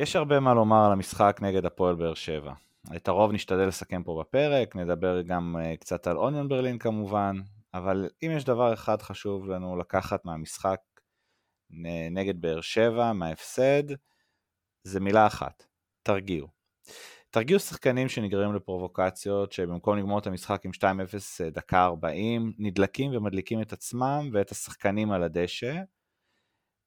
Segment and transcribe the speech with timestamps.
[0.00, 2.52] יש הרבה מה לומר על המשחק נגד הפועל באר שבע.
[2.96, 7.36] את הרוב נשתדל לסכם פה בפרק, נדבר גם uh, קצת על אוניון ברלין כמובן,
[7.74, 10.80] אבל אם יש דבר אחד חשוב לנו לקחת מהמשחק
[12.10, 13.82] נגד באר שבע, מההפסד,
[14.84, 15.64] זה מילה אחת,
[16.02, 16.48] תרגיעו.
[17.30, 20.84] תרגיעו שחקנים שנגררים לפרובוקציות, שבמקום לגמור את המשחק עם 2-0
[21.44, 25.74] אה, דקה 40, נדלקים ומדליקים את עצמם ואת השחקנים על הדשא.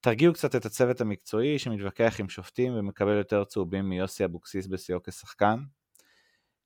[0.04, 5.58] תרגיעו קצת את הצוות המקצועי שמתווכח עם שופטים ומקבל יותר צהובים מיוסי אבוקסיס בשיאו כשחקן.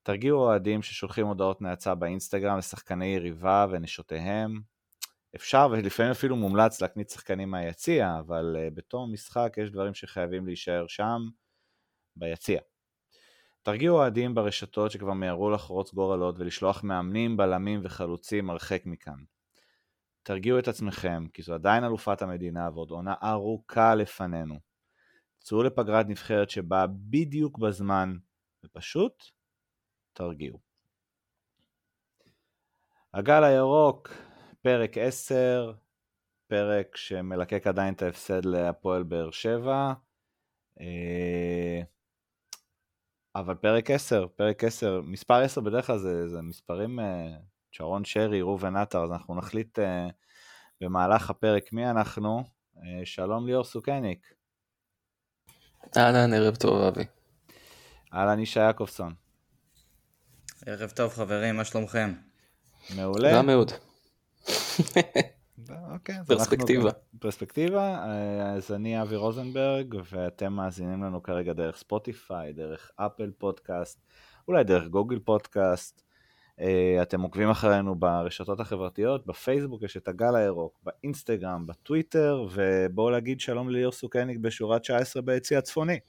[0.03, 4.61] תרגיעו אוהדים ששולחים הודעות נאצה באינסטגרם לשחקני יריבה ונשותיהם.
[5.35, 10.85] אפשר ולפעמים אפילו מומלץ להקנית שחקנים מהיציע, אבל uh, בתום משחק יש דברים שחייבים להישאר
[10.87, 11.21] שם,
[12.15, 12.61] ביציע.
[13.61, 19.38] תרגיעו אוהדים ברשתות שכבר מיהרו לחרוץ גורלות ולשלוח מאמנים, בלמים וחלוצים הרחק מכאן.
[20.29, 24.59] תרגיעו את עצמכם, כי זו עדיין אלופת המדינה ועוד עונה ארוכה לפנינו.
[25.39, 28.17] צאו לפגרת נבחרת שבאה בדיוק בזמן,
[28.63, 29.23] ופשוט
[30.13, 30.59] תרגיעו.
[33.13, 34.09] הגל הירוק,
[34.61, 35.73] פרק 10,
[36.47, 39.93] פרק שמלקק עדיין את ההפסד להפועל באר שבע.
[40.79, 41.81] אה,
[43.35, 47.37] אבל פרק 10, פרק 10, מספר 10 בדרך כלל זה, זה מספרים, אה,
[47.71, 50.07] שרון שרי, ראובן עטר, אז אנחנו נחליט אה,
[50.81, 52.43] במהלך הפרק מי אנחנו.
[53.03, 54.33] שלום ליאור סוכניק.
[55.97, 57.03] אהלן, ערב טוב אבי.
[58.13, 59.13] אהלן ישי יעקובסון.
[60.65, 62.13] ערב טוב חברים, מה שלומכם?
[62.95, 63.35] מעולה.
[63.35, 63.71] רע מאוד.
[65.93, 66.91] אוקיי, פרספקטיבה.
[67.19, 68.05] פרספקטיבה,
[68.55, 74.01] אז אני אבי רוזנברג, ואתם מאזינים לנו כרגע דרך ספוטיפיי, דרך אפל פודקאסט,
[74.47, 76.08] אולי דרך גוגל פודקאסט.
[76.61, 83.39] אה, אתם עוקבים אחרינו ברשתות החברתיות, בפייסבוק יש את הגל הירוק, באינסטגרם, בטוויטר, ובואו להגיד
[83.39, 85.99] שלום לליאור סוכניק בשורה 19 ביציא הצפוני.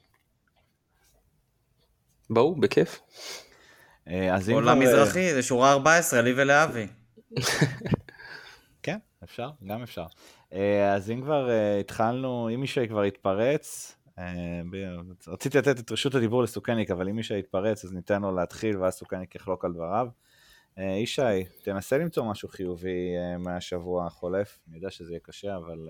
[2.31, 3.01] בואו, בכיף.
[4.09, 4.55] אה, אז אם.
[4.55, 6.87] עולם מזרחי, זה שורה 14, לי ולאבי.
[8.83, 10.06] כן, אפשר, גם אפשר.
[10.53, 13.97] אה, אז אם כבר אה, התחלנו, אם מישהו כבר התפרץ,
[15.28, 18.94] רציתי לתת את רשות הדיבור לסוכניק, אבל אם מישהו יתפרץ אז ניתן לו להתחיל ואז
[18.94, 20.09] סוכניק יחלוק על דבריו.
[20.76, 25.88] ישי, תנסה למצוא משהו חיובי מהשבוע החולף, אני יודע שזה יהיה קשה, אבל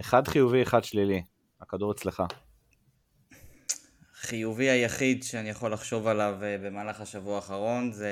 [0.00, 1.22] אחד חיובי, אחד שלילי,
[1.60, 2.22] הכדור אצלך.
[4.24, 8.08] החיובי היחיד שאני יכול לחשוב עליו אה, במהלך השבוע האחרון זה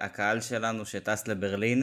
[0.00, 1.82] הקהל שלנו שטס לברלין.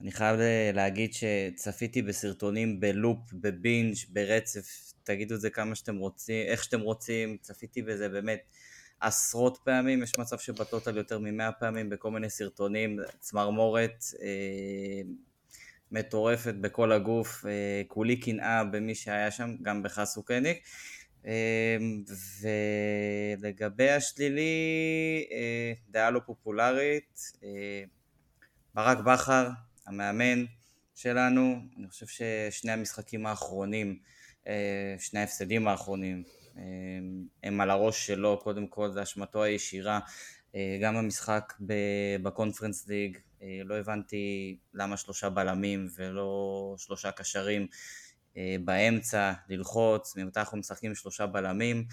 [0.00, 6.46] אני חייב אה, להגיד שצפיתי בסרטונים בלופ, בבינג', ברצף, תגידו את זה כמה שאתם רוצים,
[6.46, 8.40] איך שאתם רוצים, צפיתי בזה באמת
[9.00, 15.02] עשרות פעמים, יש מצב שבטוטל יותר ממאה פעמים בכל מיני סרטונים, צמרמורת אה,
[15.92, 20.58] מטורפת בכל הגוף, אה, כולי קנאה במי שהיה שם, גם בך סוכניק.
[21.26, 22.02] אמ,
[23.40, 27.84] ולגבי השלילי, אה, דעה לא פופולרית, אה,
[28.74, 29.48] ברק בכר,
[29.86, 30.44] המאמן
[30.94, 33.98] שלנו, אני חושב ששני המשחקים האחרונים,
[34.46, 36.22] אה, שני ההפסדים האחרונים,
[37.42, 40.00] הם על הראש שלו, קודם כל זה אשמתו הישירה,
[40.82, 41.52] גם המשחק
[42.22, 43.18] בקונפרנס ליג,
[43.64, 47.66] לא הבנתי למה שלושה בלמים ולא שלושה קשרים.
[48.36, 51.84] אה, באמצע, ללחוץ, ממתי אנחנו משחקים שלושה בלמים,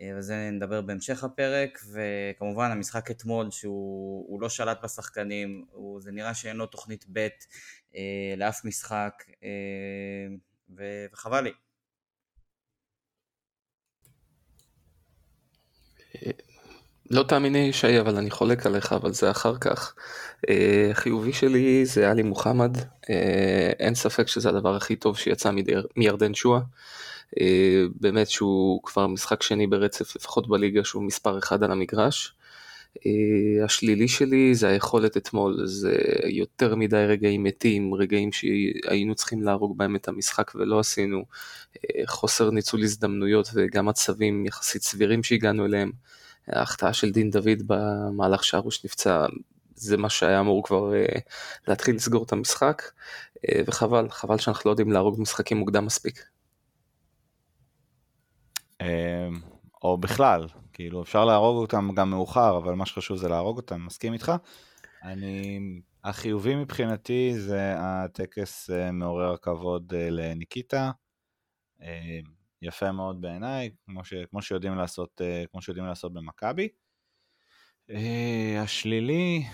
[0.00, 6.34] אה, וזה נדבר בהמשך הפרק, וכמובן המשחק אתמול שהוא לא שלט בשחקנים, הוא, זה נראה
[6.34, 7.28] שאין לו תוכנית ב'
[7.96, 9.24] אה, לאף משחק,
[10.76, 11.52] וחבל לי.
[17.10, 19.94] לא תאמיני שי, אבל אני חולק עליך, אבל זה אחר כך.
[20.48, 22.76] אה, חיובי שלי זה עלי מוחמד,
[23.10, 25.50] אה, אין ספק שזה הדבר הכי טוב שיצא
[25.96, 26.60] מירדן שואה.
[27.40, 32.35] אה, באמת שהוא כבר משחק שני ברצף, לפחות בליגה, שהוא מספר אחד על המגרש.
[33.64, 39.96] השלילי שלי זה היכולת אתמול, זה יותר מדי רגעים מתים, רגעים שהיינו צריכים להרוג בהם
[39.96, 41.24] את המשחק ולא עשינו,
[42.06, 45.90] חוסר ניצול הזדמנויות וגם מצבים יחסית סבירים שהגענו אליהם.
[46.48, 49.26] ההחטאה של דין דוד במהלך שהרוש נפצע,
[49.74, 51.20] זה מה שהיה אמור כבר uh,
[51.68, 52.82] להתחיל לסגור את המשחק,
[53.66, 56.24] וחבל, חבל שאנחנו לא יודעים להרוג משחקים מוקדם מספיק.
[58.80, 58.86] אמ,
[59.82, 60.46] או בכלל,
[60.76, 64.32] כאילו אפשר להרוג אותם גם מאוחר, אבל מה שחשוב זה להרוג אותם, מסכים איתך?
[65.02, 65.60] אני,
[66.04, 70.90] החיובי מבחינתי זה הטקס uh, מעורר הכבוד uh, לניקיטה.
[71.80, 71.84] Uh,
[72.62, 76.68] יפה מאוד בעיניי, כמו, ש, כמו, שיודעים לעשות, אה, כמו שיודעים לעשות במכבי.
[77.90, 79.44] אה, השלילי,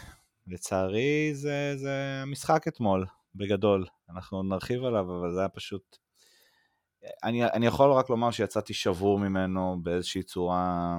[0.47, 3.87] לצערי, זה, זה המשחק אתמול, בגדול.
[4.11, 6.01] אנחנו נרחיב עליו, אבל זה היה פשוט...
[7.25, 10.99] אני, אני יכול רק לומר שיצאתי שבור ממנו באיזושהי צורה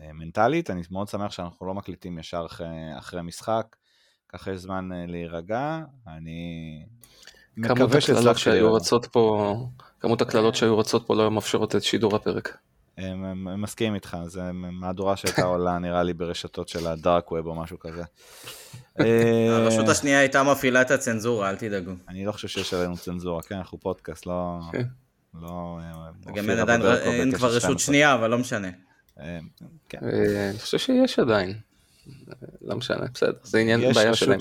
[0.00, 2.66] אה, מנטלית, אני מאוד שמח שאנחנו לא מקליטים ישר אחרי,
[2.98, 3.76] אחרי משחק,
[4.28, 6.82] ככה יש זמן אה, להירגע, אני
[7.56, 9.54] מקווה שהצלחתי שהיו רצות פה,
[10.00, 12.58] כמות הקללות שהיו רצות פה לא מאפשרות את שידור הפרק.
[12.98, 17.78] הם מסכים איתך, זה מהדורה שהייתה עולה נראה לי ברשתות של הדארק ווב או משהו
[17.78, 18.02] כזה.
[19.50, 21.92] הרשות השנייה הייתה מפעילה את הצנזורה, אל תדאגו.
[22.08, 24.60] אני לא חושב שיש עלינו צנזורה, כן, אנחנו פודקאסט, לא...
[24.72, 24.82] כן.
[25.42, 25.78] לא...
[26.34, 28.68] גם אין עדיין, אין כבר רשות שנייה, אבל לא משנה.
[29.20, 29.38] אה,
[29.88, 29.98] כן.
[30.02, 31.54] אה, אני חושב שיש עדיין.
[32.62, 34.38] לא משנה, בסדר, זה עניין בעיה שלהם.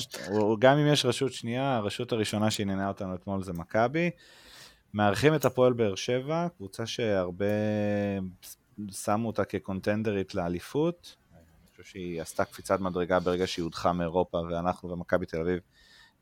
[0.60, 4.10] גם אם יש רשות שנייה, הרשות הראשונה שעניינה אותנו אתמול זה מכבי.
[4.94, 7.46] מארחים את הפועל באר שבע, קבוצה שהרבה
[8.92, 11.16] שמו אותה כקונטנדרית לאליפות.
[11.34, 15.60] אני חושב שהיא עשתה קפיצת מדרגה ברגע שהיא הודחה מאירופה, ואנחנו ומכבי תל אביב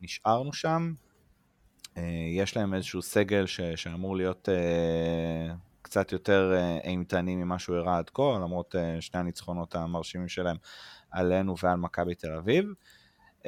[0.01, 0.94] נשארנו שם.
[1.97, 2.03] אה,
[2.38, 7.97] יש להם איזשהו סגל ש, שאמור להיות uh, קצת יותר uh, אימתני ממה שהוא הראה
[7.97, 10.57] עד כה, למרות uh, שני הניצחונות המרשימים שלהם
[11.12, 12.65] עלינו ועל מכבי תל אביב.
[13.39, 13.45] Uh,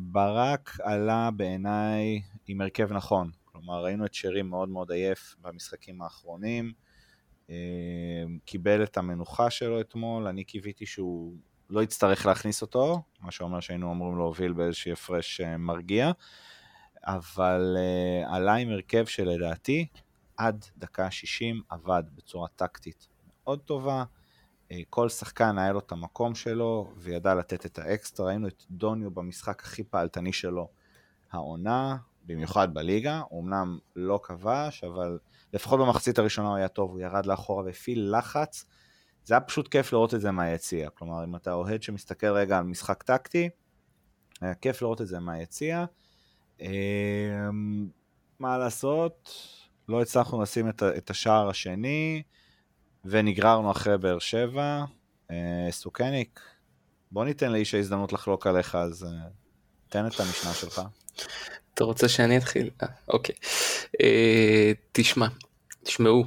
[0.00, 6.72] ברק עלה בעיניי עם הרכב נכון, כלומר ראינו את שרי מאוד מאוד עייף במשחקים האחרונים,
[7.46, 7.50] uh,
[8.44, 11.36] קיבל את המנוחה שלו אתמול, אני קיוויתי שהוא
[11.70, 16.10] לא יצטרך להכניס אותו, מה שאומר שהיינו אמורים להוביל באיזשהו הפרש uh, מרגיע.
[17.04, 19.86] אבל uh, עלה עם הרכב שלדעתי
[20.36, 23.08] עד דקה 60 עבד בצורה טקטית
[23.44, 24.04] מאוד טובה.
[24.90, 28.26] כל שחקן היה לו את המקום שלו וידע לתת את האקסטרה.
[28.26, 30.68] ראינו את דוניו במשחק הכי פעלתני שלו
[31.32, 31.96] העונה,
[32.26, 33.22] במיוחד בליגה.
[33.28, 35.18] הוא אמנם לא כבש, אבל
[35.52, 38.64] לפחות במחצית הראשונה הוא היה טוב, הוא ירד לאחורה והפעיל לחץ.
[39.24, 40.90] זה היה פשוט כיף לראות את זה מהיציע.
[40.90, 43.48] כלומר, אם אתה אוהד שמסתכל רגע על משחק טקטי,
[44.40, 45.84] היה כיף לראות את זה מהיציע.
[46.60, 47.88] אמ,
[48.38, 49.30] מה לעשות,
[49.88, 52.22] לא הצלחנו לשים את השער השני,
[53.04, 54.84] ונגררנו אחרי באר שבע.
[55.30, 56.40] אה, סוכניק,
[57.10, 59.28] בוא ניתן לאיש ההזדמנות לחלוק עליך, אז אה,
[59.88, 60.82] תן את המשנה שלך.
[61.82, 62.70] אתה רוצה שאני אתחיל?
[62.82, 63.34] אה, אוקיי.
[64.02, 65.26] אה, תשמע,
[65.82, 66.24] תשמעו,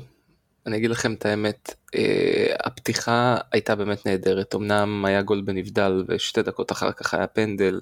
[0.66, 6.42] אני אגיד לכם את האמת, אה, הפתיחה הייתה באמת נהדרת, אמנם היה גול בנבדל ושתי
[6.42, 7.80] דקות אחר כך היה פנדל,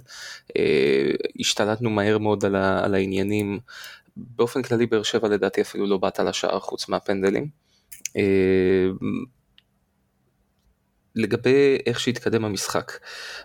[0.57, 3.59] אה, השתלטנו מהר מאוד על, ה, על העניינים,
[4.17, 7.47] באופן כללי באר שבע לדעתי אפילו לא באת לשער חוץ מהפנדלים.
[8.17, 8.87] אה,
[11.15, 12.91] לגבי איך שהתקדם המשחק,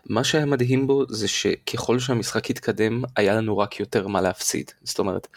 [0.07, 4.99] מה שהיה מדהים בו זה שככל שהמשחק התקדם היה לנו רק יותר מה להפסיד, זאת
[4.99, 5.29] אומרת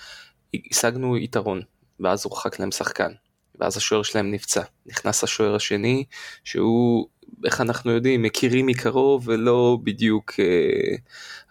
[0.71, 1.61] השגנו יתרון
[1.99, 3.11] ואז הורחק להם שחקן.
[3.59, 4.61] ואז השוער שלהם נפצע.
[4.85, 6.03] נכנס השוער השני,
[6.43, 7.07] שהוא,
[7.45, 10.95] איך אנחנו יודעים, מכירים מקרוב ולא בדיוק אה,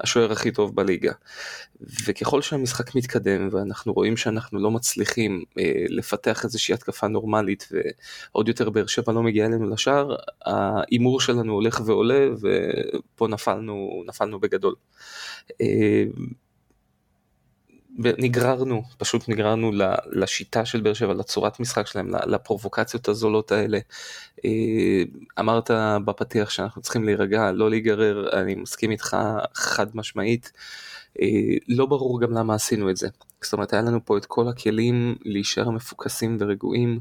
[0.01, 1.13] השוער הכי טוב בליגה.
[2.07, 8.71] וככל שהמשחק מתקדם ואנחנו רואים שאנחנו לא מצליחים אה, לפתח איזושהי התקפה נורמלית ועוד יותר
[8.71, 14.75] באר שבע לא מגיעה אלינו לשער, ההימור שלנו הולך ועולה ופה נפלנו, נפלנו בגדול.
[15.61, 16.05] אה,
[17.99, 19.71] נגררנו, פשוט נגררנו
[20.13, 23.79] לשיטה של באר שבע, לצורת משחק שלהם, לפרובוקציות הזולות האלה.
[24.45, 25.03] אה,
[25.41, 25.71] אמרת
[26.05, 29.17] בפתיח שאנחנו צריכים להירגע, לא להיגרר, אני מסכים איתך
[29.55, 30.53] חד משמעית.
[31.21, 31.27] אה,
[31.69, 33.09] לא ברור גם למה עשינו את זה.
[33.43, 37.01] זאת אומרת, היה לנו פה את כל הכלים להישאר מפוקסים ורגועים.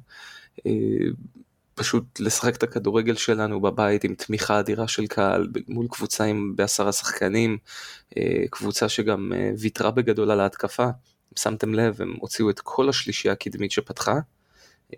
[1.79, 6.91] פשוט לשחק את הכדורגל שלנו בבית עם תמיכה אדירה של קהל מול קבוצה עם בעשרה
[6.91, 7.57] שחקנים,
[8.17, 10.85] אה, קבוצה שגם אה, ויתרה בגדול על ההתקפה.
[10.85, 14.19] אם שמתם לב הם הוציאו את כל השלישייה הקדמית שפתחה,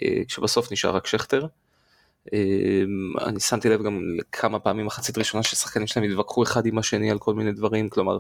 [0.02, 1.48] אה, כשבסוף נשאר רק שכטר.
[3.26, 7.20] אני שמתי לב גם לכמה פעמים מחצית ראשונה ששחקנים שלהם התווכחו אחד עם השני על
[7.20, 8.18] כל מיני דברים, כלומר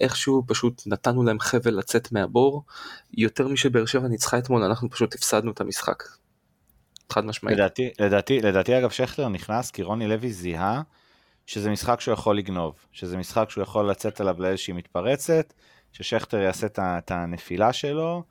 [0.00, 2.64] איכשהו פשוט נתנו להם חבל לצאת מהבור,
[3.14, 6.02] יותר משבאר שבע ניצחה אתמול אנחנו פשוט הפסדנו את המשחק.
[7.12, 7.58] חד משמעית.
[7.58, 10.82] לדעתי, לדעתי, לדעתי אגב שכטר נכנס כי רוני לוי זיהה
[11.46, 15.52] שזה משחק שהוא יכול לגנוב, שזה משחק שהוא יכול לצאת עליו לאיזושהי מתפרצת,
[15.92, 18.22] ששכטר יעשה את הנפילה שלו.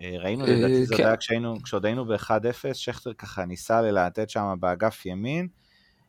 [0.00, 1.06] אה, ראינו אה, לדעתי זה כן.
[1.06, 5.48] היה כשהיינו, כשעוד היינו ב-1-0, שכטר ככה ניסה ללהטט שם באגף ימין,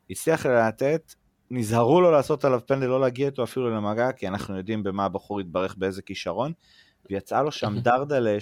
[0.09, 1.15] הצליח ללהטט,
[1.51, 5.39] נזהרו לו לעשות עליו פנדל, לא להגיע איתו אפילו למגע, כי אנחנו יודעים במה הבחור
[5.39, 6.53] התברך באיזה כישרון,
[7.09, 8.37] ויצאה לו שם דרדלה,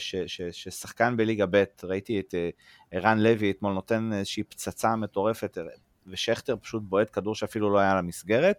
[0.52, 2.50] ששחקן בליגה ב', ראיתי את אה,
[2.92, 5.58] ערן לוי אתמול נותן איזושהי פצצה מטורפת,
[6.08, 8.58] ושכטר פשוט בועט כדור שאפילו לא היה למסגרת,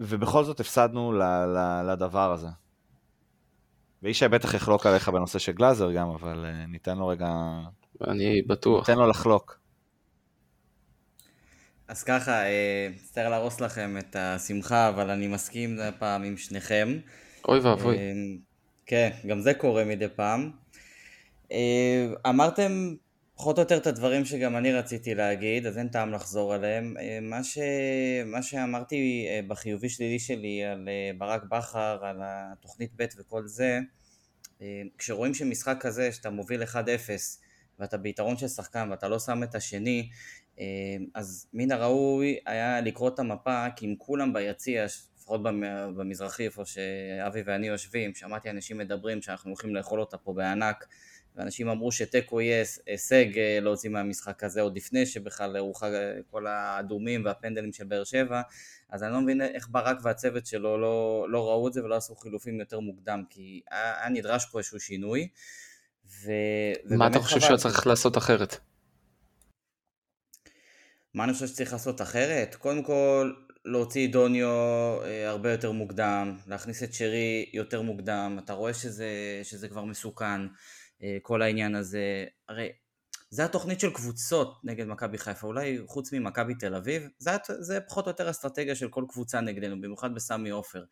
[0.00, 2.48] ובכל זאת הפסדנו ל, ל, לדבר הזה.
[4.02, 7.28] וישי בטח יחלוק עליך בנושא של גלאזר גם, אבל אה, ניתן לו רגע...
[8.08, 8.88] אני בטוח.
[8.88, 9.58] ניתן לו לחלוק.
[11.88, 16.98] אז ככה, אה, מצטער להרוס לכם את השמחה, אבל אני מסכים פעם עם שניכם.
[17.48, 17.96] אוי ואבוי.
[18.86, 20.50] כן, גם זה קורה מדי פעם.
[22.28, 22.94] אמרתם
[23.36, 26.94] פחות או יותר את הדברים שגם אני רציתי להגיד, אז אין טעם לחזור עליהם.
[27.22, 27.58] מה, ש...
[28.26, 33.78] מה שאמרתי בחיובי שלילי שלי על ברק בכר, על התוכנית ב' וכל זה,
[34.98, 36.76] כשרואים שמשחק כזה, שאתה מוביל 1-0
[37.78, 40.08] ואתה ביתרון של שחקן ואתה לא שם את השני,
[41.14, 44.86] אז מן הראוי היה לקרוא את המפה, כי אם כולם ביציע,
[45.28, 45.42] לפחות
[45.96, 50.86] במזרחי, איפה שאבי ואני יושבים, שמעתי אנשים מדברים שאנחנו הולכים לאכול אותה פה בענק,
[51.36, 55.90] ואנשים אמרו שתיקו יהיה הישג אה, להוציא מהמשחק הזה עוד לפני שבכלל הורחק
[56.30, 58.42] כל האדומים והפנדלים של באר שבע,
[58.90, 62.14] אז אני לא מבין איך ברק והצוות שלו לא, לא ראו את זה ולא עשו
[62.16, 65.28] חילופים יותר מוקדם, כי היה, נדרש פה איזשהו שינוי.
[66.06, 66.30] ו...
[66.84, 68.56] מה אתה חושב שהיה צריך לעשות אחרת?
[71.14, 72.54] מה אני חושב שצריך לעשות אחרת?
[72.54, 73.32] קודם כל,
[73.72, 74.48] להוציא דוניו
[75.04, 80.40] אה, הרבה יותר מוקדם, להכניס את שרי יותר מוקדם, אתה רואה שזה, שזה כבר מסוכן,
[81.02, 82.24] אה, כל העניין הזה.
[82.48, 82.68] הרי
[83.30, 88.06] זה התוכנית של קבוצות נגד מכבי חיפה, אולי חוץ ממכבי תל אביב, זה, זה פחות
[88.06, 90.84] או יותר אסטרטגיה של כל קבוצה נגדנו, במיוחד בסמי עופר.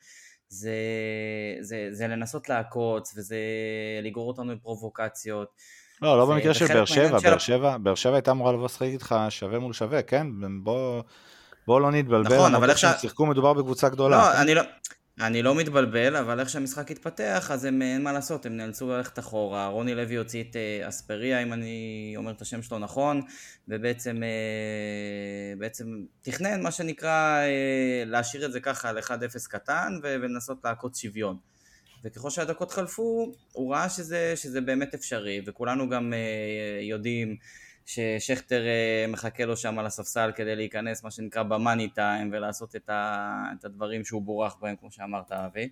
[0.49, 0.77] זה,
[1.61, 3.37] זה, זה לנסות לעקוץ, וזה
[4.03, 5.49] לגרור אותנו בפרובוקציות.
[6.03, 9.15] לא, לא במקרה של באר שבע, באר שבע, באר שבע הייתה אמורה לבוא לשחק איתך
[9.29, 10.27] שווה מול שווה, כן?
[10.63, 11.03] בוא,
[11.67, 14.17] בוא לא נתבלבל, נכון, אבל איך שהם שיחקו מדובר בקבוצה גדולה.
[14.17, 14.63] לא, אני לא...
[15.21, 19.19] אני לא מתבלבל, אבל איך שהמשחק התפתח, אז הם, אין מה לעשות, הם נאלצו ללכת
[19.19, 19.67] אחורה.
[19.67, 23.23] רוני לוי הוציא את אה, אספריה, אם אני אומר את השם שלו נכון,
[23.69, 25.87] ובעצם אה, בעצם
[26.23, 29.11] תכנן, מה שנקרא, אה, להשאיר את זה ככה על 1-0
[29.49, 31.37] קטן, ולנסות לעקוץ שוויון.
[32.05, 36.13] וככל שהדקות חלפו, הוא ראה שזה, שזה באמת אפשרי, וכולנו גם
[36.81, 37.37] יודעים
[37.87, 38.63] ששכטר
[39.09, 43.65] מחכה לו שם על הספסל כדי להיכנס, מה שנקרא במאני טיים, ולעשות את, ה, את
[43.65, 45.69] הדברים שהוא בורח בהם, כמו שאמרת אבי.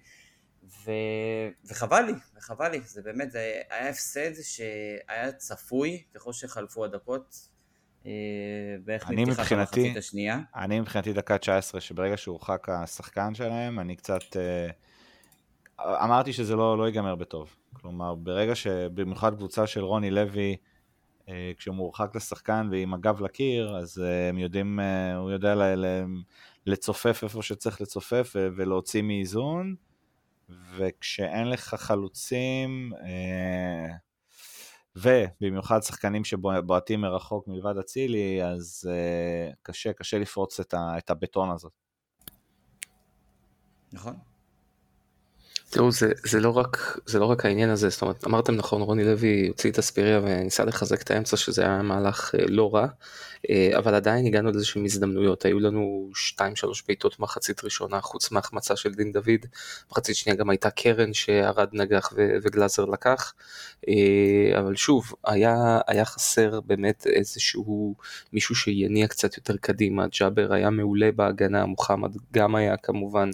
[0.85, 0.91] ו...
[1.65, 7.49] וחבל לי, וחבל לי, זה באמת, זה היה הפסד שהיה צפוי ככל שחלפו הדקות,
[8.07, 8.13] אה,
[8.85, 10.39] בערך מפתיחת המחצית השנייה.
[10.57, 14.37] אני מבחינתי דקה 19, שברגע שהורחק השחקן שלהם, אני קצת...
[14.37, 14.69] אה,
[16.05, 17.57] אמרתי שזה לא, לא ייגמר בטוב.
[17.73, 20.74] כלומר, ברגע שבמיוחד קבוצה של רוני לוי, אה,
[21.59, 25.55] כשהוא מורחק לשחקן ועם הגב לקיר, אז אה, הם יודעים, אה, הוא יודע
[26.67, 29.75] לצופף איפה שצריך לצופף ולהוציא מאיזון,
[30.77, 32.93] וכשאין לך חלוצים,
[34.97, 38.91] ובמיוחד שחקנים שבועטים מרחוק מלבד אצילי, אז
[39.63, 41.73] קשה, קשה לפרוץ את הבטון הזאת.
[43.93, 44.34] נכון.
[45.75, 49.05] תראו, זה, זה, לא רק, זה לא רק העניין הזה, זאת אומרת, אמרתם נכון, רוני
[49.05, 52.87] לוי הוציא את אספיריה וניסה לחזק את האמצע, שזה היה מהלך אה, לא רע,
[53.51, 56.41] אה, אבל עדיין הגענו לאיזשהם הזדמנויות, היו לנו 2-3
[56.87, 59.47] בעיטות מחצית ראשונה, חוץ מהחמצה של דין דוד,
[59.91, 63.35] מחצית שנייה גם הייתה קרן שערד נגח ו- וגלאזר לקח,
[63.89, 67.95] אה, אבל שוב, היה, היה חסר באמת איזשהו
[68.33, 73.31] מישהו שיניע קצת יותר קדימה, ג'אבר היה מעולה בהגנה, מוחמד גם היה כמובן,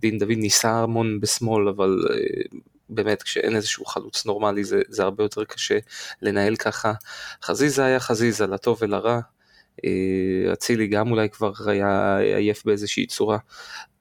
[0.00, 1.98] דין דוד ניסה המון בשמאל, אבל
[2.88, 5.78] באמת כשאין איזשהו חלוץ נורמלי זה, זה הרבה יותר קשה
[6.22, 6.92] לנהל ככה.
[7.44, 9.20] חזיזה היה חזיזה, לטוב ולרע.
[9.84, 13.38] אה, אצילי גם אולי כבר היה עייף באיזושהי צורה.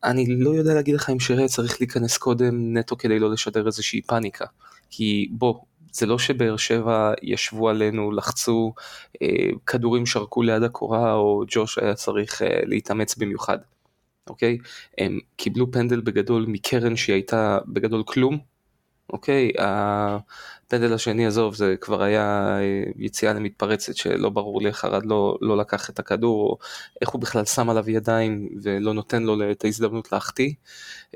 [0.04, 4.02] אני לא יודע להגיד לך אם שרי צריך להיכנס קודם נטו כדי לא לשדר איזושהי
[4.02, 4.46] פאניקה.
[4.90, 5.56] כי בוא,
[5.92, 8.74] זה לא שבאר שבע ישבו עלינו, לחצו,
[9.22, 9.28] אה,
[9.66, 13.58] כדורים שרקו ליד הקורה, או ג'וש היה צריך אה, להתאמץ במיוחד,
[14.28, 14.58] אוקיי?
[14.98, 18.40] הם קיבלו פנדל בגדול מקרן שהיא הייתה בגדול כלום,
[19.10, 25.06] אוקיי, הפנדל השני עזוב זה כבר היה אה, יציאה למתפרצת שלא ברור לי איך ארד
[25.06, 26.58] לא, לא לקח את הכדור או
[27.02, 30.54] איך הוא בכלל שם עליו ידיים ולא נותן לו את ההזדמנות להחטיא.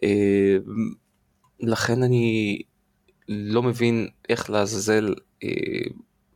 [0.03, 0.57] אה,
[1.59, 2.61] לכן אני
[3.27, 5.13] לא מבין איך לעזאזל
[5.43, 5.49] אה,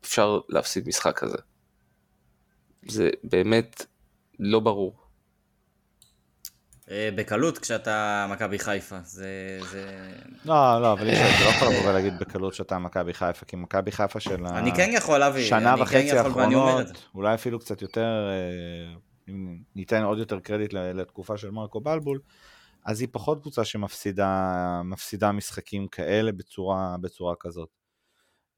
[0.01, 1.37] אפשר להפסיד משחק כזה.
[2.87, 3.85] זה באמת
[4.39, 5.02] לא ברור.
[6.91, 9.59] אה, בקלות כשאתה מכבי חיפה, זה...
[9.71, 10.13] זה...
[10.45, 14.19] לא, לא, אבל אתה לא יכול לבוא ולהגיד בקלות שאתה מכבי חיפה, כי מכבי חיפה
[14.19, 18.95] של אני כן יכול, אבי, שנה כן וחצי האחרונות, אולי אפילו קצת יותר, אה,
[19.29, 22.19] אם ניתן עוד יותר קרדיט לתקופה של מרקו בלבול,
[22.85, 27.69] אז היא פחות קבוצה שמפסידה משחקים כאלה בצורה, בצורה כזאת.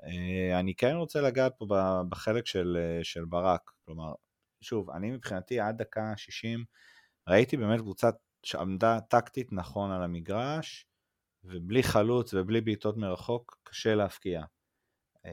[0.04, 1.66] אה, אני כן רוצה לגעת פה
[2.10, 4.14] בחלק של, של ברק, כלומר,
[4.62, 6.64] שוב, אני מבחינתי עד דקה 60,
[7.28, 8.10] ראיתי באמת קבוצה
[8.44, 10.86] שעמדה טקטית נכון על המגרש,
[11.44, 14.44] ובלי חלוץ ובלי בעיטות מרחוק, קשה להפקיע.
[15.26, 15.32] אה,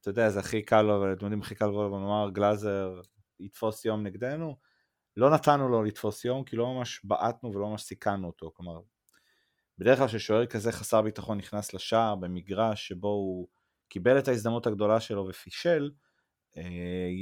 [0.00, 3.00] אתה יודע, זה הכי קל לו, אתם יודעים, הכי קל לו לומר, גלאזר
[3.40, 4.56] יתפוס יום נגדנו.
[5.16, 8.52] לא נתנו לו לתפוס יום, כי לא ממש בעטנו ולא ממש סיכנו אותו.
[8.54, 8.80] כלומר,
[9.78, 13.48] בדרך כלל כששוער כזה חסר ביטחון נכנס לשער במגרש שבו הוא
[13.88, 15.90] קיבל את ההזדמנות הגדולה שלו ופישל,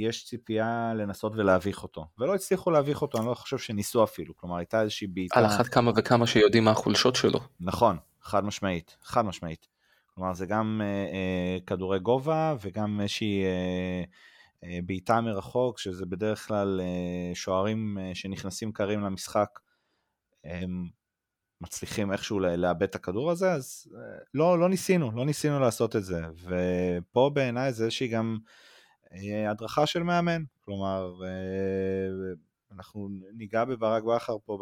[0.01, 2.07] יש ציפייה לנסות ולהביך אותו.
[2.19, 4.37] ולא הצליחו להביך אותו, אני לא חושב שניסו אפילו.
[4.37, 5.39] כלומר, הייתה איזושהי בעיטה...
[5.39, 7.41] על אחת כמה וכמה שיודעים מה החולשות שלו.
[7.61, 9.69] נכון, חד משמעית, חד משמעית.
[10.15, 14.05] כלומר, זה גם אה, אה, כדורי גובה וגם איזושהי אה,
[14.65, 19.61] אה, בעיטה מרחוק, שזה בדרך כלל אה, שוערים אה, שנכנסים קרים למשחק,
[20.45, 20.89] הם
[21.61, 24.01] מצליחים איכשהו לאבד את הכדור הזה, אז אה,
[24.35, 26.23] לא, לא ניסינו, לא ניסינו לעשות את זה.
[26.43, 28.53] ופה בעיניי זה איזושהי גם אה,
[29.51, 30.43] הדרכה של מאמן.
[30.61, 32.33] כלומר, אה,
[32.73, 34.59] אנחנו ניגע בברק בכר פה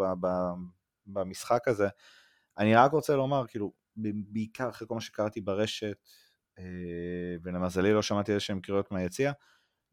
[1.07, 1.89] במשחק הזה.
[2.59, 5.97] אני רק רוצה לומר, כאילו, בעיקר אחרי כל מה שקראתי ברשת,
[6.59, 6.65] אה,
[7.43, 9.33] ולמזלי לא שמעתי איזה שהם קריאות מהיציע,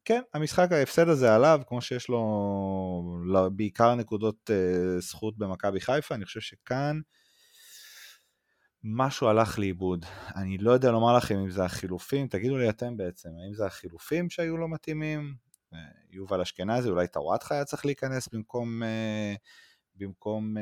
[0.06, 6.26] כן, המשחק ההפסד הזה עליו, כמו שיש לו בעיקר נקודות אה, זכות במכבי חיפה, אני
[6.26, 7.00] חושב שכאן
[8.84, 10.06] משהו הלך לאיבוד.
[10.36, 14.30] אני לא יודע לומר לכם אם זה החילופים, תגידו לי אתם בעצם, האם זה החילופים
[14.30, 15.36] שהיו לא מתאימים?
[15.74, 15.80] אה,
[16.12, 18.82] יובל אשכנזי, אולי טוואטחה היה צריך להיכנס במקום
[19.96, 20.58] במקום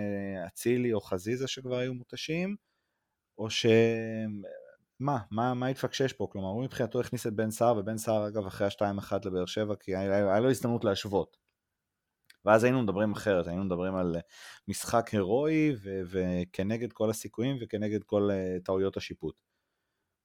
[0.48, 2.56] אצילי או חזיזה שכבר היו מותשים?
[3.38, 3.66] או ש...
[5.00, 6.28] מה, מה, מה התפקשש פה?
[6.32, 9.96] כלומר, הוא מבחינתו הכניס את בן סער, ובן סער אגב אחרי ה-2-1 לבאר שבע, כי
[9.96, 11.38] היה, היה לו הזדמנות להשוות.
[12.48, 14.16] ואז היינו מדברים אחרת, היינו מדברים על
[14.68, 19.42] משחק הירואי ו- וכנגד כל הסיכויים וכנגד כל uh, טעויות השיפוט.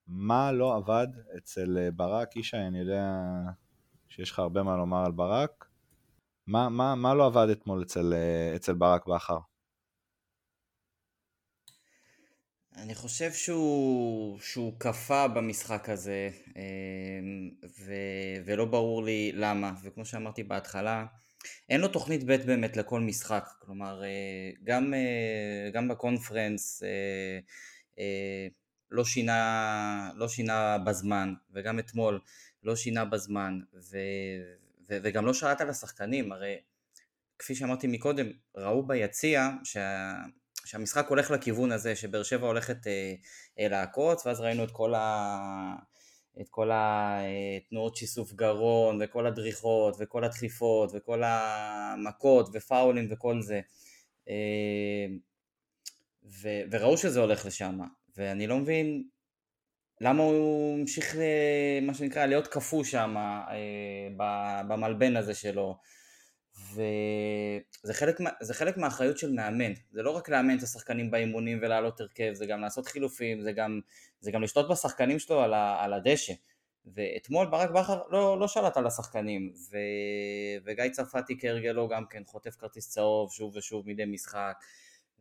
[0.06, 1.06] מה לא עבד
[1.38, 2.36] אצל uh, ברק?
[2.36, 3.04] ישי, אני יודע
[4.08, 5.68] שיש לך הרבה מה לומר על ברק.
[6.46, 8.14] מה, מה, מה לא עבד אתמול אצל,
[8.56, 9.38] אצל ברק בכר?
[12.76, 16.30] אני חושב שהוא, שהוא קפא במשחק הזה
[17.84, 17.92] ו,
[18.44, 21.06] ולא ברור לי למה וכמו שאמרתי בהתחלה
[21.68, 28.46] אין לו תוכנית ב' באמת לכל משחק כלומר אה, גם, אה, גם בקונפרנס אה,
[28.90, 32.20] לא שינה, לא שינה בזמן וגם אתמול
[32.62, 33.98] לא שינה בזמן ו,
[34.88, 36.56] ו, וגם לא שרת על השחקנים הרי
[37.38, 38.26] כפי שאמרתי מקודם
[38.56, 40.12] ראו ביציע שה...
[40.64, 42.76] שהמשחק הולך לכיוון הזה, שבאר שבע הולכת
[43.58, 45.74] לעקוץ, ואז ראינו את כל, ה...
[46.40, 53.60] את כל התנועות שיסוף גרון, וכל הדריכות, וכל הדחיפות, וכל המכות, ופאולים וכל זה.
[54.28, 55.06] אה,
[56.24, 56.48] ו...
[56.70, 57.78] וראו שזה הולך לשם,
[58.16, 59.04] ואני לא מבין
[60.00, 61.16] למה הוא המשיך,
[61.82, 63.16] מה שנקרא, להיות קפוא שם,
[64.68, 65.78] במלבן הזה שלו.
[66.70, 68.18] וזה חלק,
[68.52, 72.60] חלק מהאחריות של מאמן, זה לא רק לאמן את השחקנים באימונים ולעלות הרכב, זה גם
[72.60, 73.80] לעשות חילופים, זה גם,
[74.20, 76.32] זה גם לשתות בשחקנים שלו על, ה, על הדשא.
[76.86, 79.76] ואתמול ברק בכר לא, לא שלט על השחקנים, ו,
[80.64, 84.54] וגיא צרפתי כהרגלו גם כן חוטף כרטיס צהוב שוב ושוב מדי משחק,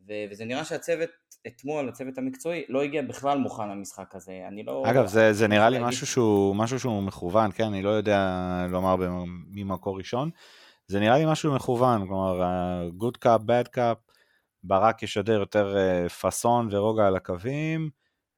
[0.08, 1.10] ו, וזה נראה שהצוות
[1.46, 4.84] אתמול, הצוות המקצועי, לא הגיע בכלל מוכן למשחק הזה, אני לא...
[4.90, 8.96] אגב, זה, זה נראה לי משהו שהוא, משהו שהוא מכוון, כן, אני לא יודע לומר
[9.50, 10.30] ממקור ראשון.
[10.92, 12.40] זה נראה לי משהו מכוון, כלומר,
[13.00, 14.12] good cup, bad cup,
[14.64, 17.90] ברק ישדר יותר אה, פאסון ורוגע על הקווים,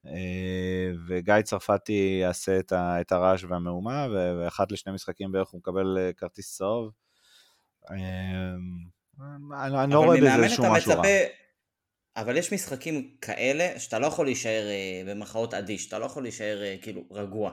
[0.07, 6.57] אה, וגיא צרפתי יעשה את הרעש והמהומה, ואחת לשני משחקים בערך הוא מקבל אה, כרטיס
[6.57, 6.91] צהוב.
[7.91, 8.03] אני
[9.93, 11.03] לא רואה בזה איזשהו משהו רע.
[12.17, 14.69] אבל יש משחקים כאלה שאתה לא יכול להישאר
[15.07, 17.53] במרכאות אדיש, אתה לא יכול להישאר כאילו רגוע.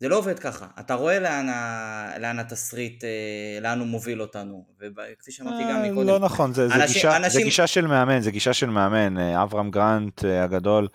[0.00, 2.18] זה לא עובד ככה, אתה רואה לאן, ה...
[2.18, 6.08] לאן התסריט, אה, לאן הוא מוביל אותנו, וכפי שאמרתי גם אה, מקודם.
[6.08, 7.30] לא נכון, זה, אנשים, זה, גישה, אנשים...
[7.30, 10.88] זה גישה של מאמן, זה גישה של מאמן, אה, אברהם גרנט הגדול,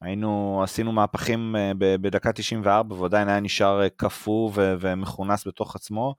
[0.00, 6.14] היינו, עשינו מהפכים בדקה 94, ועדיין היה נשאר קפוא ו- ומכונס בתוך עצמו,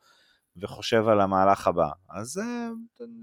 [0.57, 1.89] וחושב על המהלך הבא.
[2.09, 2.43] אז זה,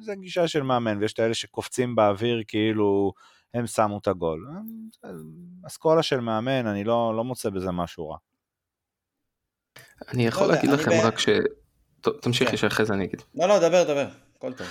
[0.01, 3.13] זה גישה של מאמן, ויש את האלה שקופצים באוויר כאילו
[3.55, 4.49] הם שמו את הגול.
[5.67, 8.17] אסכולה של מאמן, אני לא, לא מוצא בזה משהו רע.
[10.09, 11.29] אני יכול לא להגיד לכם רק ש...
[12.21, 12.67] תמשיך ישר כן.
[12.67, 13.23] אחרי זה אני אגיד.
[13.35, 14.67] לא לא דבר דבר, הכל טוב.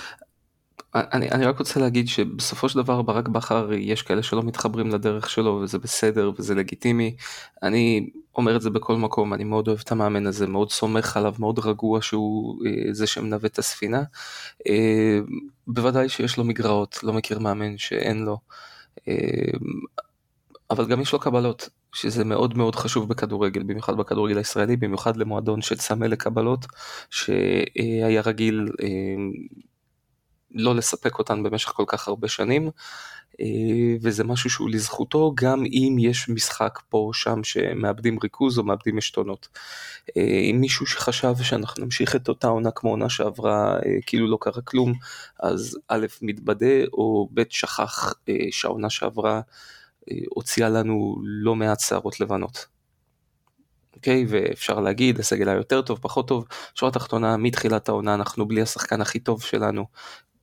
[0.94, 5.30] אני, אני רק רוצה להגיד שבסופו של דבר ברק בכר יש כאלה שלא מתחברים לדרך
[5.30, 7.16] שלו וזה בסדר וזה לגיטימי.
[7.62, 11.34] אני אומר את זה בכל מקום, אני מאוד אוהב את המאמן הזה, מאוד סומך עליו,
[11.38, 14.02] מאוד רגוע שהוא אה, זה שמנווט את הספינה.
[14.68, 15.18] אה,
[15.66, 18.38] בוודאי שיש לו מגרעות, לא מכיר מאמן שאין לו.
[19.08, 19.14] אה,
[20.70, 21.68] אבל גם יש לו קבלות.
[21.92, 26.66] שזה מאוד מאוד חשוב בכדורגל, במיוחד בכדורגל הישראלי, במיוחד למועדון שצמא לקבלות,
[27.10, 28.88] שהיה רגיל אה,
[30.50, 32.70] לא לספק אותן במשך כל כך הרבה שנים,
[33.40, 38.64] אה, וזה משהו שהוא לזכותו, גם אם יש משחק פה או שם שמאבדים ריכוז או
[38.64, 39.48] מאבדים עשתונות.
[40.16, 44.62] אה, אם מישהו שחשב שאנחנו נמשיך את אותה עונה כמו עונה שעברה, כאילו לא קרה
[44.62, 44.92] כלום,
[45.40, 48.14] אז א', מתבדה, או ב', שכח
[48.50, 49.40] שהעונה שעברה
[50.34, 52.66] הוציאה לנו לא מעט שערות לבנות.
[53.96, 56.44] אוקיי, ואפשר להגיד, הסגל היה יותר טוב, פחות טוב.
[56.74, 59.86] שורה תחתונה, מתחילת העונה אנחנו בלי השחקן הכי טוב שלנו.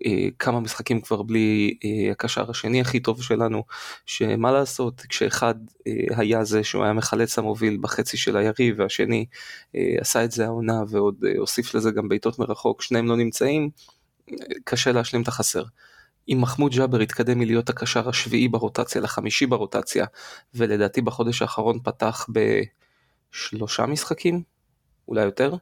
[0.06, 3.64] אה, כמה משחקים כבר בלי אה, הקשר השני הכי טוב שלנו,
[4.06, 5.56] שמה לעשות, כשאחד
[5.88, 9.26] אה, היה זה שהוא היה מחלץ המוביל בחצי של היריב, והשני
[10.00, 13.70] עשה את זה העונה ועוד הוסיף לזה גם בעיטות מרחוק, שניהם לא נמצאים,
[14.64, 15.64] קשה להשלים את החסר.
[16.30, 20.06] אם מחמוד ג'אבר התקדם מלהיות הקשר השביעי ברוטציה לחמישי ברוטציה,
[20.54, 22.26] ולדעתי בחודש האחרון פתח
[23.34, 24.44] בשלושה משחקים,
[25.08, 25.56] אולי יותר,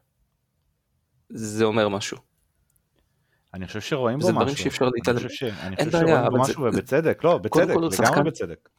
[1.29, 2.17] זה אומר משהו.
[3.53, 4.33] אני חושב שרואים בו משהו.
[4.33, 5.17] זה דברים שאפשר להתעלם.
[5.61, 8.69] אני חושב שרואים בו משהו ובצדק, לא, בצדק, לגמרי בצדק.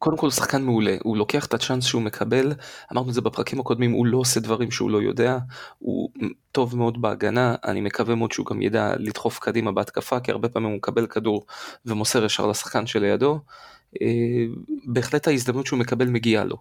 [0.00, 2.52] קודם כל שחקן מעולה, הוא לוקח את הצ'אנס שהוא מקבל,
[2.92, 5.38] אמרנו את זה בפרקים הקודמים, הוא לא עושה דברים שהוא לא יודע,
[5.78, 6.10] הוא
[6.52, 10.68] טוב מאוד בהגנה, אני מקווה מאוד שהוא גם ידע לדחוף קדימה בהתקפה, כי הרבה פעמים
[10.68, 11.46] הוא מקבל כדור
[11.86, 13.40] ומוסר ישר לשחקן שלידו,
[14.02, 14.06] אה,
[14.84, 16.56] בהחלט ההזדמנות שהוא מקבל מגיעה לו.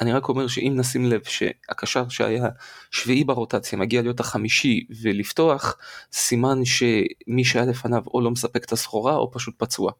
[0.00, 2.48] אני רק אומר שאם נשים לב שהקשר שהיה
[2.90, 5.76] שביעי ברוטציה מגיע להיות החמישי ולפתוח,
[6.12, 9.92] סימן שמי שהיה לפניו או לא מספק את הסחורה או פשוט פצוע.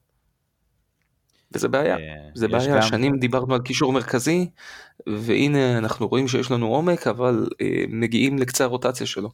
[1.53, 2.01] וזה בעיה, אה,
[2.35, 2.83] זה בעיה, גם...
[2.83, 4.51] שנים דיברנו על קישור מרכזי
[5.07, 9.31] והנה אנחנו רואים שיש לנו עומק אבל אה, מגיעים לקצה הרוטציה שלו.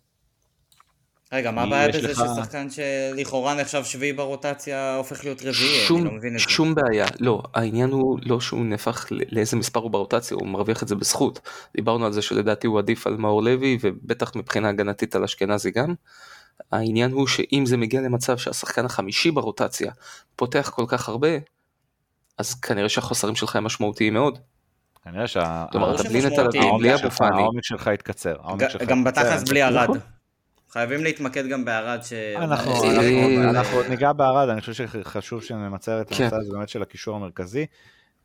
[1.32, 2.22] רגע, מה הבעיה בזה לך...
[2.36, 5.84] ששחקן שלכאורה נחשב שביעי ברוטציה הופך להיות רביעי?
[5.86, 6.44] שום, אני לא מבין את זה.
[6.44, 10.88] שום בעיה, לא, העניין הוא לא שהוא נהפך לאיזה מספר הוא ברוטציה, הוא מרוויח את
[10.88, 11.40] זה בזכות.
[11.76, 15.94] דיברנו על זה שלדעתי הוא עדיף על מאור לוי, ובטח מבחינה הגנתית על אשכנזי גם.
[16.72, 19.92] העניין הוא שאם זה מגיע למצב שהשחקן החמישי ברוטציה
[20.36, 21.28] פותח כל כך הרבה,
[22.38, 24.38] אז כנראה שהחוסרים שלך הם משמעותיים מאוד.
[25.04, 25.64] כנראה שה...
[25.72, 27.42] כלומר, אתה בלי נטל בלי אבו פאני.
[27.42, 28.36] העומק שלך יתקצר.
[28.86, 29.88] גם בתכלס בלי ארד.
[30.70, 32.02] חייבים להתמקד גם בערד.
[32.02, 32.12] ש...
[32.36, 36.36] אנחנו, אנחנו, אנחנו ניגע בערד, אני חושב שחשוב שנמצר את הנושא כן.
[36.36, 37.66] הזה באמת של הקישור המרכזי,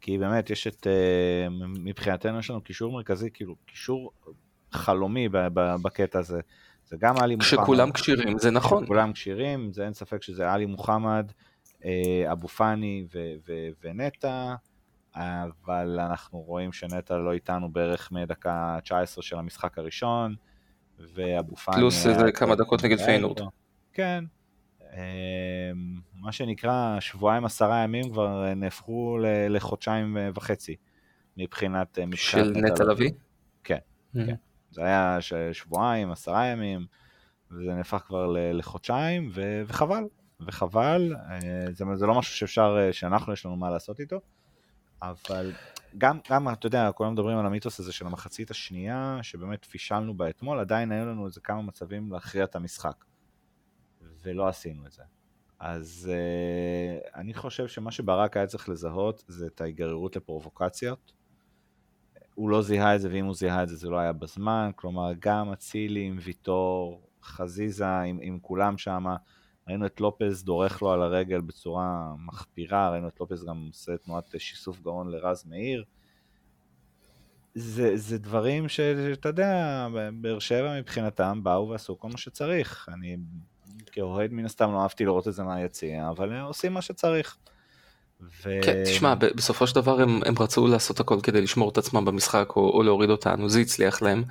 [0.01, 4.11] כי באמת יש את, אה, מבחינתנו יש לנו קישור מרכזי, כאילו קישור
[4.71, 5.29] חלומי
[5.81, 6.39] בקטע הזה.
[6.89, 7.47] זה גם עלי מוחמד.
[7.47, 8.83] כשכולם כשירים, זה נכון.
[8.83, 11.33] כשכולם כשירים, זה אין ספק שזה עלי מוחמד, אה,
[12.31, 13.07] אבו פאני
[13.83, 14.55] ונטע.
[15.15, 20.35] אבל אנחנו רואים שנטע לא איתנו בערך מדקה 19 של המשחק הראשון.
[21.13, 21.77] ואבו פאני...
[21.77, 23.39] פלוס איזה כמה דקות נגד פיינורד.
[23.93, 24.23] כן.
[24.93, 29.17] אמ, מה שנקרא שבועיים עשרה ימים כבר נהפכו
[29.49, 30.75] לחודשיים וחצי
[31.37, 31.99] מבחינת...
[32.13, 33.11] של נטע לביא?
[33.63, 33.77] כן,
[34.15, 34.25] mm-hmm.
[34.25, 34.35] כן.
[34.71, 35.17] זה היה
[35.53, 36.85] שבועיים, עשרה ימים,
[37.51, 39.31] וזה נהפך כבר לחודשיים,
[39.67, 40.03] וחבל.
[40.41, 41.39] וחבל, אה,
[41.71, 44.19] זה, זה לא משהו שאפשר, אה, שאנחנו יש לנו מה לעשות איתו,
[45.01, 45.51] אבל
[45.97, 50.29] גם, גם, אתה יודע, כולם מדברים על המיתוס הזה של המחצית השנייה, שבאמת פישלנו בה
[50.29, 53.05] אתמול, עדיין היו לנו איזה כמה מצבים להכריע את המשחק.
[54.21, 55.03] ולא עשינו את זה.
[55.59, 61.13] אז uh, אני חושב שמה שברק היה צריך לזהות זה את ההיגררות לפרובוקציות.
[62.35, 64.71] הוא לא זיהה את זה, ואם הוא זיהה את זה, זה לא היה בזמן.
[64.75, 69.05] כלומר, גם אצילי עם ויטור, חזיזה עם, עם כולם שם,
[69.69, 74.35] ראינו את לופז דורך לו על הרגל בצורה מחפירה, ראינו את לופז גם עושה תנועת
[74.37, 75.83] שיסוף גאון לרז מאיר.
[77.55, 82.89] זה, זה דברים שאתה יודע, באר שבע מבחינתם באו ועשו כל מה שצריך.
[82.93, 83.17] אני
[83.91, 87.37] כאוהד מן הסתם לא אהבתי לראות את זה מהיציע, אבל עושים מה שצריך.
[88.21, 88.59] ו...
[88.63, 92.49] כן, תשמע, בסופו של דבר הם, הם רצו לעשות הכל כדי לשמור את עצמם במשחק
[92.55, 94.23] או, או להוריד אותנו, זה הצליח להם.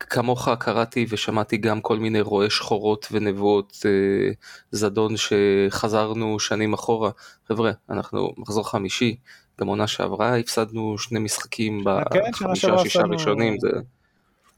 [0.00, 4.30] כמוך קראתי ושמעתי גם כל מיני רואי שחורות ונבואות אה,
[4.70, 7.10] זדון שחזרנו שנים אחורה.
[7.48, 9.16] חבר'ה, אנחנו מחזור חמישי,
[9.60, 13.56] גם עונה שעברה הפסדנו שני משחקים כן, בחמישה שישה ראשונים.
[13.60, 13.68] זה...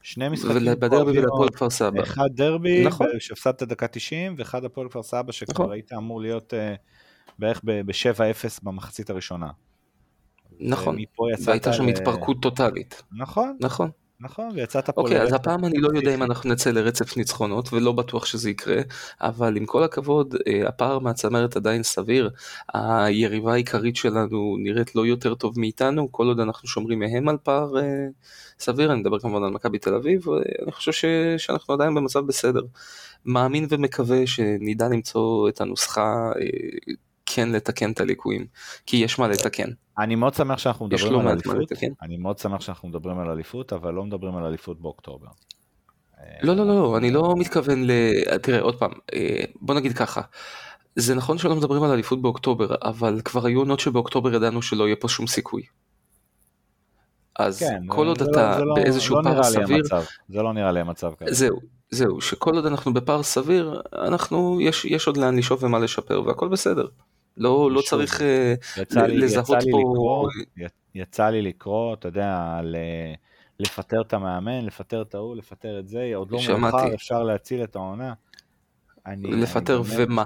[0.01, 2.03] שני משחקים בדרבי ולפועל כפר סבא.
[2.03, 3.07] אחד דרבי, נכון.
[3.19, 5.71] שהפסדת דקה 90, ואחד הפועל כפר סבא, שכבר נכון.
[5.71, 6.77] היית אמור להיות uh,
[7.39, 9.47] בערך ב-7-0 במחצית הראשונה.
[10.59, 10.97] נכון,
[11.45, 13.03] והייתה שם התפרקות טוטאלית.
[13.11, 13.57] נכון.
[13.61, 13.89] נכון.
[14.21, 15.01] נכון, ויצאת פה...
[15.01, 18.81] אוקיי, אז הפעם אני לא יודע אם אנחנו נצא לרצף ניצחונות, ולא בטוח שזה יקרה,
[19.21, 22.29] אבל עם כל הכבוד, אה, הפער מהצמרת עדיין סביר.
[22.73, 27.77] היריבה העיקרית שלנו נראית לא יותר טוב מאיתנו, כל עוד אנחנו שומרים מהם על פער
[27.77, 28.07] אה,
[28.59, 30.25] סביר, אני מדבר כמובן על מכבי תל אביב,
[30.63, 31.05] אני חושב ש...
[31.37, 32.61] שאנחנו עדיין במצב בסדר.
[33.25, 36.93] מאמין ומקווה שנדע למצוא את הנוסחה אה,
[37.35, 38.45] כן לתקן את הליקויים,
[38.85, 39.69] כי יש מה לתקן.
[39.99, 43.93] אני מאוד שמח שאנחנו מדברים על אליפות, אני מאוד שמח שאנחנו מדברים על אליפות, אבל
[43.93, 45.27] לא מדברים על אליפות באוקטובר.
[46.41, 47.91] לא, לא, לא, אני לא מתכוון ל...
[48.41, 50.21] תראה, עוד פעם, אה, בוא נגיד ככה,
[50.95, 54.95] זה נכון שלא מדברים על אליפות באוקטובר, אבל כבר היו עונות שבאוקטובר ידענו שלא יהיה
[54.95, 55.63] פה שום סיכוי.
[57.39, 59.83] אז כן, כל עוד לא- אתה לא, באיזשהו לא פער סביר...
[60.29, 61.33] זה לא נראה לי המצב כזה.
[61.33, 66.23] זהו, זהו, שכל עוד אנחנו בפער סביר, אנחנו, יש, יש עוד לאן לשאוף ומה לשפר
[66.25, 66.87] והכל בסדר.
[67.37, 69.79] לא, לא צריך אה, יצא לי, לזהות יצא פה...
[69.79, 70.29] לקרוא,
[70.95, 72.75] יצא לי לקרוא, אתה יודע, על,
[73.59, 76.39] לפטר את המאמן, לפטר את ההוא, לפטר את זה, עוד לא.
[76.57, 78.13] מאוחר, אפשר להציל את העונה.
[79.05, 80.23] אני, לפטר אני ומה?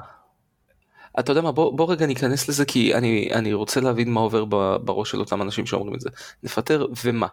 [1.19, 4.45] אתה יודע מה, בוא, בוא רגע ניכנס לזה כי אני, אני רוצה להבין מה עובר
[4.77, 6.09] בראש של אותם אנשים שאומרים את זה.
[6.43, 7.27] לפטר ומה?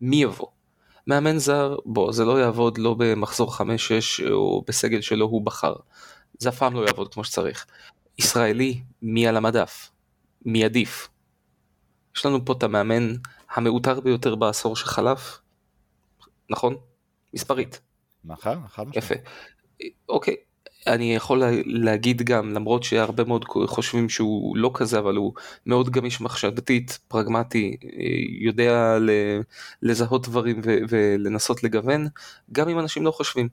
[0.00, 0.46] מי יבוא?
[1.06, 3.60] מאמן זר, בוא, זה לא יעבוד לא במחזור 5-6
[4.30, 5.74] או בסגל שלו הוא בחר.
[6.38, 7.66] זה אף פעם לא יעבוד כמו שצריך.
[8.18, 9.90] ישראלי, מי על המדף?
[10.44, 11.08] מי עדיף?
[12.16, 13.12] יש לנו פה את המאמן
[13.54, 15.38] המעוטר ביותר בעשור שחלף,
[16.50, 16.76] נכון?
[17.34, 17.80] מספרית.
[18.24, 18.96] נכון, חד משמעית.
[18.96, 19.14] יפה.
[20.08, 20.36] אוקיי,
[20.86, 25.32] אני יכול לה- להגיד גם, למרות שהרבה מאוד חושבים שהוא לא כזה, אבל הוא
[25.66, 27.88] מאוד גמיש מחשבתית, פרגמטי, אה,
[28.40, 28.96] יודע
[29.82, 32.06] לזהות דברים ולנסות לגוון,
[32.52, 33.48] גם אם אנשים לא חושבים.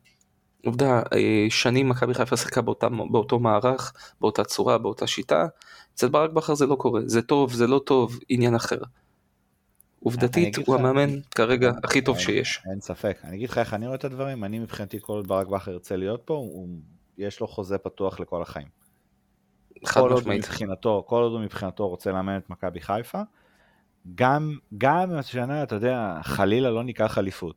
[0.65, 2.61] עובדה, אה, שנים מכבי חיפה שיחקה
[3.11, 5.47] באותו מערך, באותה צורה, באותה שיטה,
[5.95, 8.77] אצל ברק בכר זה לא קורה, זה טוב, זה לא טוב, עניין אחר.
[9.99, 12.61] עובדתית הוא המאמן כרגע הכי טוב שיש.
[12.71, 13.17] אין ספק.
[13.23, 15.95] אני אגיד לך איך אני רואה את הדברים, אני מבחינתי כל עוד ברק בכר ירצה
[15.95, 16.67] להיות פה, הוא,
[17.17, 18.67] יש לו חוזה פתוח לכל החיים.
[19.85, 20.43] חד כל עוד משמעית.
[20.43, 23.21] מבחינתו, כל עוד הוא מבחינתו רוצה לאמן את מכבי חיפה,
[24.15, 27.55] גם, גם אם השנה, אתה יודע, חלילה לא ניקח אליפות.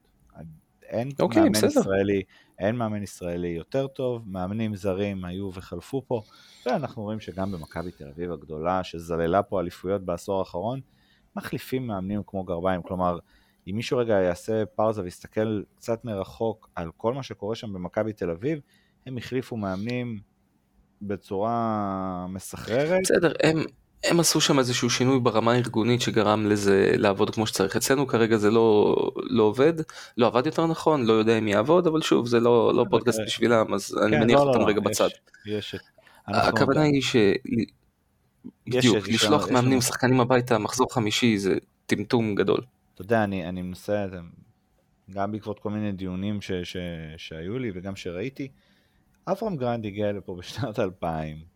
[0.88, 1.80] אין אוקיי, מאמן בסדר.
[1.80, 2.22] ישראלי,
[2.58, 6.22] אין מאמן ישראלי יותר טוב, מאמנים זרים היו וחלפו פה,
[6.66, 10.80] ואנחנו רואים שגם במכבי תל אביב הגדולה, שזללה פה אליפויות בעשור האחרון,
[11.36, 13.18] מחליפים מאמנים כמו גרביים, כלומר,
[13.70, 18.30] אם מישהו רגע יעשה פאוזה ויסתכל קצת מרחוק על כל מה שקורה שם במכבי תל
[18.30, 18.60] אביב,
[19.06, 20.20] הם החליפו מאמנים
[21.02, 23.00] בצורה מסחררת.
[23.02, 23.64] בסדר, הם,
[24.04, 27.76] הם עשו שם איזשהו שינוי ברמה הארגונית שגרם לזה לעבוד כמו שצריך.
[27.76, 29.72] אצלנו כרגע זה לא, לא עובד,
[30.16, 33.24] לא עבד יותר נכון, לא יודע אם יעבוד, אבל שוב, זה לא, לא פודקאסט כן.
[33.24, 35.08] בשבילם, אז אני כן, מניח לא, לא, אותם לא, רגע יש- בצד.
[35.46, 35.74] יש
[36.26, 37.16] הכוונה היא ש...
[38.66, 41.54] בדיוק, לשלוח מאמנים שחקנים הביתה מחזור חמישי זה
[41.86, 42.60] טמטום גדול.
[42.94, 44.06] אתה יודע, אני, אני מנסה,
[45.10, 46.76] גם בעקבות כל מיני דיונים ש, ש,
[47.16, 48.48] שהיו לי וגם שראיתי,
[49.26, 51.55] אברהם גרנט הגיע לפה בשנת 2000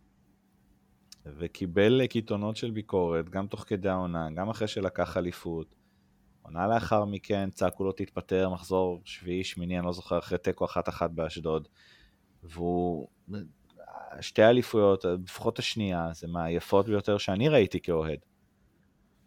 [1.25, 5.75] וקיבל קיתונות של ביקורת, גם תוך כדי העונה, גם אחרי שלקח אליפות.
[6.41, 10.89] עונה לאחר מכן צעקו לו תתפטר, מחזור שביעי, שמיני, אני לא זוכר, אחרי תיקו אחת
[10.89, 11.67] אחת באשדוד.
[12.43, 13.07] והוא,
[14.21, 18.19] שתי אליפויות, לפחות השנייה, זה מהיפות ביותר שאני ראיתי כאוהד.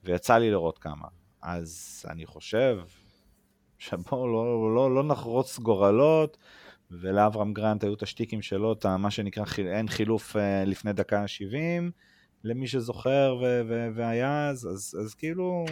[0.04, 1.08] ויצא לי לראות כמה.
[1.42, 2.78] אז אני חושב
[3.78, 6.36] שבואו לא, לא, לא נחרוץ גורלות,
[6.90, 11.90] ולאברהם גרנט היו את השטיקים שלו, את מה שנקרא אין חילוף אה, לפני דקה 70,
[12.44, 15.64] למי שזוכר ו- ו- והיה אז, אז, אז כאילו,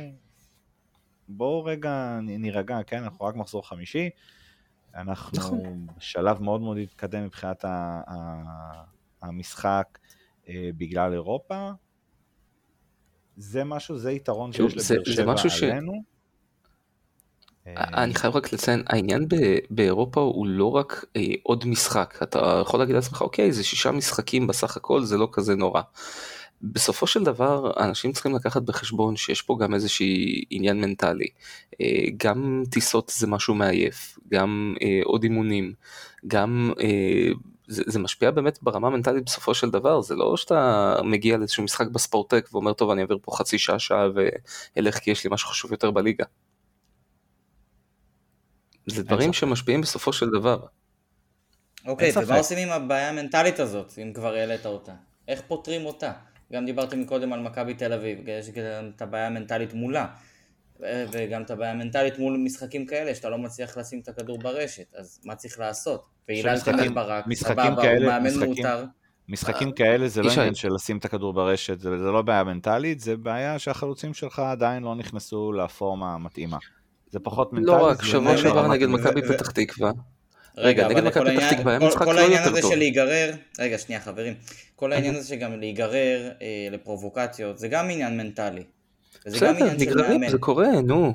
[1.29, 4.11] בואו רגע נירגע, כן, אנחנו רק מחזור חמישי,
[4.95, 5.87] אנחנו נכון.
[5.97, 8.85] בשלב מאוד מאוד התקדם מבחינת ה- ה-
[9.23, 9.99] המשחק
[10.49, 11.71] אה, בגלל אירופה.
[13.37, 16.12] זה משהו, זה יתרון שיש לבאר שבע עלינו.
[17.67, 19.27] אה, אני חייב רק לציין, העניין
[19.71, 24.47] באירופה הוא לא רק אה, עוד משחק, אתה יכול להגיד לעצמך, אוקיי, זה שישה משחקים
[24.47, 25.83] בסך הכל, זה לא כזה נורא.
[26.63, 31.29] בסופו של דבר, אנשים צריכים לקחת בחשבון שיש פה גם איזושהי עניין מנטלי.
[31.81, 35.73] אה, גם טיסות זה משהו מעייף, גם עוד אימונים,
[36.27, 36.73] גם...
[37.67, 41.87] זה, זה משפיע באמת ברמה המנטלית בסופו של דבר, זה לא שאתה מגיע לאיזשהו משחק
[41.87, 45.73] בספורטק ואומר טוב אני אעביר פה חצי שעה שעה ואלך כי יש לי משהו חשוב
[45.73, 46.25] יותר בליגה.
[48.87, 49.33] זה דברים.
[49.33, 50.59] שמשפיעים בסופו של דבר.
[51.87, 52.37] אוקיי, ומה.
[52.37, 54.93] עושים עם הבעיה המנטלית הזאת, אם כבר העלית אותה?
[55.29, 56.13] איך פותרים אותה?
[56.53, 60.07] גם דיברתם מקודם על מכבי תל אביב, יש גם את הבעיה המנטלית מולה.
[60.81, 64.95] ו- וגם את הבעיה המנטלית מול משחקים כאלה, שאתה לא מצליח לשים את הכדור ברשת,
[64.95, 66.05] אז מה צריך לעשות?
[66.25, 68.85] את שמשחקים- ברק, משחקים סבבה, הוא כאלה- מאמן משחקים- מאותר.
[69.29, 70.31] משחקים כאלה זה לא.
[70.33, 74.39] עניין של לשים את הכדור ברשת, זה, זה לא בעיה מנטלית, זה בעיה שהחלוצים שלך
[74.39, 76.59] עדיין לא נכנסו לפורמה המתאימה.
[77.13, 77.67] זה פחות מנטלי.
[77.67, 79.93] לא רק, זה שבוע לא, שעבר נגד מכבי פתח תקווה.
[80.57, 82.63] רגע, נגד מכבי כל פתח העניין- תקווה היה כל- משחק כל לא העניין יותר הזה
[82.63, 82.71] טוב.
[82.73, 84.35] של להיגרר, רגע שנייה חברים,
[84.77, 88.63] כל העניין הזה שגם להיגרר אה, לפרובוקציות, זה גם עניין מנטלי.
[89.27, 90.31] בסדר, נגררים.
[90.31, 91.15] זה קורה, נו.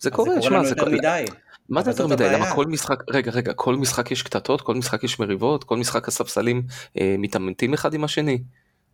[0.00, 0.96] זה קורה, זה שמע, קורה לנו זה יותר קורה.
[0.96, 1.24] מדי.
[1.68, 2.28] מה זה יותר מדי?
[2.32, 2.54] למה.
[2.54, 6.62] כל משחק, רגע, רגע, כל משחק יש קטטות, כל משחק יש מריבות, כל משחק הספסלים
[7.00, 8.38] אה, מתעמתים אחד עם השני.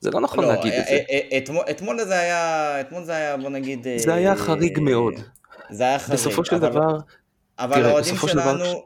[0.04, 0.92] זה לא נכון לא, להגיד אה, את זה.
[1.10, 2.40] אה, אה, אתמול- אתמול זה היה,
[2.80, 3.86] אתמול זה היה בוא נגיד...
[3.96, 5.14] זה היה חריג מאוד.
[5.70, 6.18] זה היה חריג.
[6.20, 6.96] בסופו של אבל- דבר,
[7.58, 8.82] אבל תראה, האוהדים בסופו של דבר- שלנו,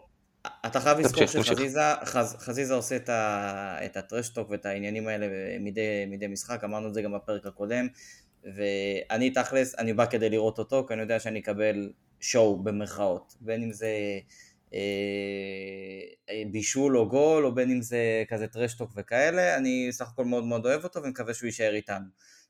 [0.67, 1.27] אתה חייב לזכור.
[1.27, 5.27] שחזיזה חז- חזיזה עושה את ה- את הטרשטוק ואת העניינים האלה
[5.61, 7.87] מדי, מדי משחק, אמרנו את זה גם בפרק הקודם,
[8.45, 13.63] ואני תכלס, אני בא כדי לראות אותו, כי אני יודע שאני אקבל שואו במרכאות, בין
[13.63, 13.89] אם זה
[16.51, 20.67] בישול או גול, או בין אם זה כזה טרשטוק וכאלה, אני סך הכל מאוד מאוד
[20.67, 22.07] אוהב אותו ומקווה שהוא יישאר איתנו.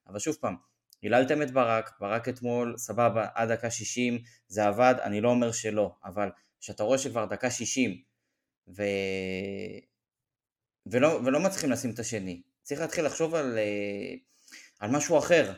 [0.06, 0.56] אבל שוב פעם,
[1.02, 5.94] היללתם את ברק, ברק אתמול, סבבה, עד דקה 60 זה עבד, אני לא אומר שלא,
[6.04, 8.02] אבל כשאתה רואה שכבר דקה 60
[8.68, 8.82] ו...
[10.86, 14.14] ולא, ולא מצליחים לשים את השני, צריך להתחיל לחשוב על, אה,
[14.80, 15.52] על משהו אחר,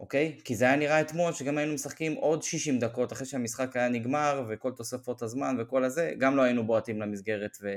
[0.00, 0.38] אוקיי?
[0.44, 4.44] כי זה היה נראה אתמול שגם היינו משחקים עוד 60 דקות אחרי שהמשחק היה נגמר
[4.48, 7.68] וכל תוספות הזמן וכל הזה, גם לא היינו בועטים למסגרת ו...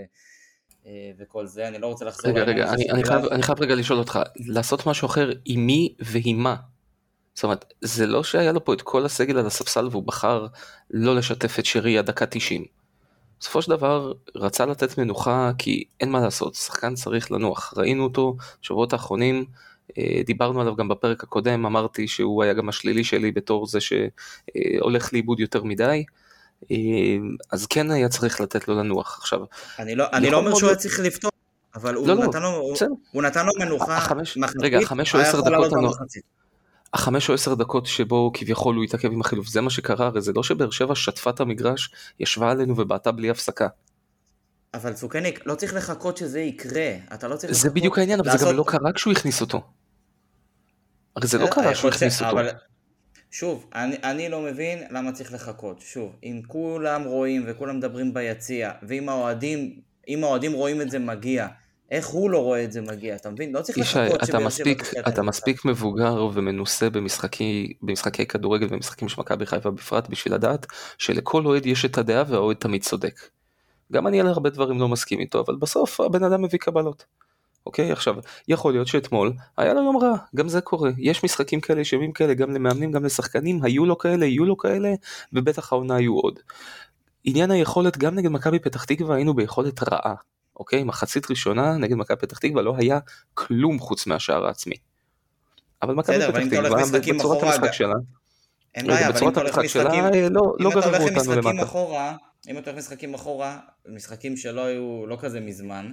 [0.86, 2.32] אה, וכל זה, אני לא רוצה לחזור...
[2.32, 5.96] רגע, רגע, אני, אני, חייב, אני חייב רגע לשאול אותך, לעשות משהו אחר עם מי
[6.00, 6.56] ועם מה?
[7.34, 10.48] זאת אומרת, זה לא שהיה לו פה את כל הסגל על הספסל והוא בחר
[10.90, 12.66] לא לשתף את שרי עד דקה 90.
[13.40, 17.74] בסופו של דבר רצה לתת מנוחה כי אין מה לעשות, שחקן צריך לנוח.
[17.78, 19.46] ראינו אותו בשבועות האחרונים,
[20.26, 25.40] דיברנו עליו גם בפרק הקודם, אמרתי שהוא היה גם השלילי שלי בתור זה שהולך לאיבוד
[25.40, 26.04] יותר מדי.
[26.72, 26.76] אה,
[27.52, 29.40] אז כן היה צריך לתת לו לנוח עכשיו.
[29.80, 31.32] אני לא, אני לא אומר שהוא היה צריך לפתור,
[31.76, 32.78] אבל הוא, לא, לא, נתן לו, הוא,
[33.12, 35.72] הוא נתן לו מנוחה החמש, מחצית, רגע, חמש או עשר דקות
[36.94, 40.32] החמש או עשר דקות שבו כביכול הוא התעכב עם החילוף, זה מה שקרה, הרי זה
[40.36, 43.68] לא שבאר שבע שטפה את המגרש, ישבה עלינו ובעטה בלי הפסקה.
[44.74, 47.64] אבל צוקניק, לא צריך לחכות שזה יקרה, אתה לא צריך לחכות...
[47.64, 48.40] זה בדיוק העניין, אבל לעשות...
[48.40, 49.62] זה גם לא קרה כשהוא הכניס אותו.
[51.20, 52.32] הרי זה לא אה, קרה שהוא הכניס אותו.
[52.32, 52.50] אבל...
[53.32, 55.82] שוב, אני, אני לא מבין למה צריך לחכות.
[55.82, 61.48] שוב, אם כולם רואים וכולם מדברים ביציע, ואם האוהדים, אם האוהדים רואים את זה מגיע,
[61.92, 63.52] איך הוא לא רואה את זה מגיע, אתה מבין?
[63.52, 69.22] לא צריך לחכות שבאר שבע תגיע אתה מספיק מבוגר ומנוסה במשחקי, במשחקי כדורגל ומשחקים של
[69.22, 70.66] מכבי חיפה בפרט בשביל לדעת
[70.98, 73.20] שלכל אוהד יש את הדעה והאוהד תמיד צודק.
[73.92, 77.06] גם אני על הרבה דברים לא מסכים איתו, אבל בסוף הבן אדם מביא קבלות.
[77.70, 77.92] אוקיי?
[77.92, 78.16] עכשיו,
[78.48, 80.92] יכול להיות שאתמול היה לו יום רע, גם זה קורה.
[80.98, 84.58] יש משחקים כאלה, יש ימים כאלה, גם למאמנים, גם לשחקנים, היו לו כאלה, יהיו לו
[84.58, 84.94] כאלה,
[85.34, 86.40] ובטח העונה היו עוד.
[87.24, 90.16] עניין היכולת, גם נגד מכבי פתח תקווה היינו ביכולת רעה.
[90.56, 90.84] אוקיי?
[90.84, 93.00] מחצית ראשונה נגד מכבי פתח תקווה לא היה
[93.34, 94.76] כלום חוץ מהשער העצמי.
[95.82, 97.96] אבל מכבי פתח תקווה בצורת המשחק שלה,
[98.76, 101.64] אין בעיה, אבל אם אתה הולך משחקים, לא, לא גררו אותנו למטה.
[101.64, 102.16] אחורה,
[102.50, 105.92] אם אתה הולך משחקים אחורה, משחקים שלא היו, לא כזה מזמן,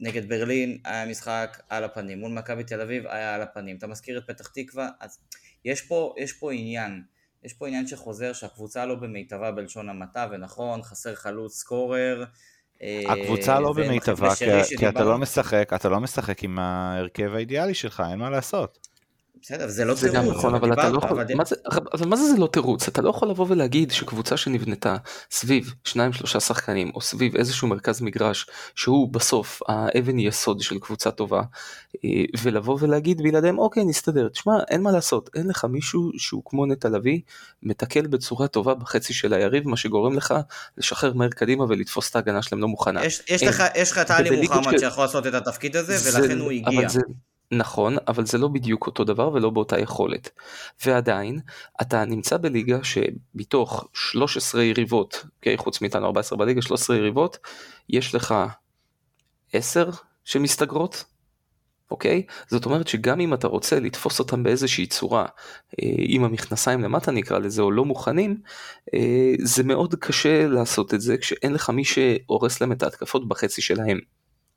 [0.00, 4.18] נגד ברלין היה משחק על הפנים, מול מכבי תל אביב היה על הפנים, אתה מזכיר
[4.18, 5.18] את פתח תקווה, אז
[5.64, 7.02] יש פה, יש פה עניין,
[7.44, 12.24] יש פה עניין שחוזר שהקבוצה לא במיטבה בלשון המעטה, ונכון, חסר חלוץ סקורר,
[13.06, 18.02] הקבוצה לא במיטבה, כי, כי אתה לא משחק, אתה לא משחק עם ההרכב האידיאלי שלך,
[18.10, 18.88] אין מה לעשות.
[19.42, 20.28] בסדר, זה לא זה תירוץ.
[20.28, 21.56] גם נכון, אבל אתה לא יכול, מה זה,
[21.92, 22.88] אבל מה זה זה לא תירוץ?
[22.88, 24.96] אתה לא יכול לבוא ולהגיד שקבוצה שנבנתה
[25.30, 31.10] סביב שניים שלושה שחקנים, או סביב איזשהו מרכז מגרש, שהוא בסוף האבן יסוד של קבוצה
[31.10, 31.42] טובה,
[32.04, 32.10] אה,
[32.42, 34.28] ולבוא ולהגיד בלעדיהם, אוקיי, נסתדר.
[34.28, 37.20] תשמע, אין מה לעשות, אין לך מישהו שהוא כמו נטע לביא,
[37.62, 40.34] מתקל בצורה טובה בחצי של היריב, מה שגורם לך
[40.78, 43.04] לשחרר מהר קדימה ולתפוס את ההגנה שלהם לא מוכנה.
[43.04, 43.42] יש, יש
[43.92, 46.88] לך את עלי מוחמד שיכול לעשות את התפקיד הזה, ולכן הוא הגיע.
[47.52, 50.30] נכון, אבל זה לא בדיוק אותו דבר ולא באותה יכולת.
[50.86, 51.40] ועדיין,
[51.82, 57.38] אתה נמצא בליגה שמתוך 13 יריבות, אוקיי, חוץ מאיתנו 14 בליגה, 13 יריבות,
[57.88, 58.34] יש לך
[59.52, 59.90] 10
[60.24, 61.04] שמסתגרות,
[61.90, 62.22] אוקיי?
[62.48, 65.26] זאת אומרת שגם אם אתה רוצה לתפוס אותם באיזושהי צורה,
[65.82, 68.40] אה, עם המכנסיים למטה נקרא לזה, או לא מוכנים,
[68.94, 73.62] אה, זה מאוד קשה לעשות את זה כשאין לך מי שהורס להם את ההתקפות בחצי
[73.62, 73.98] שלהם.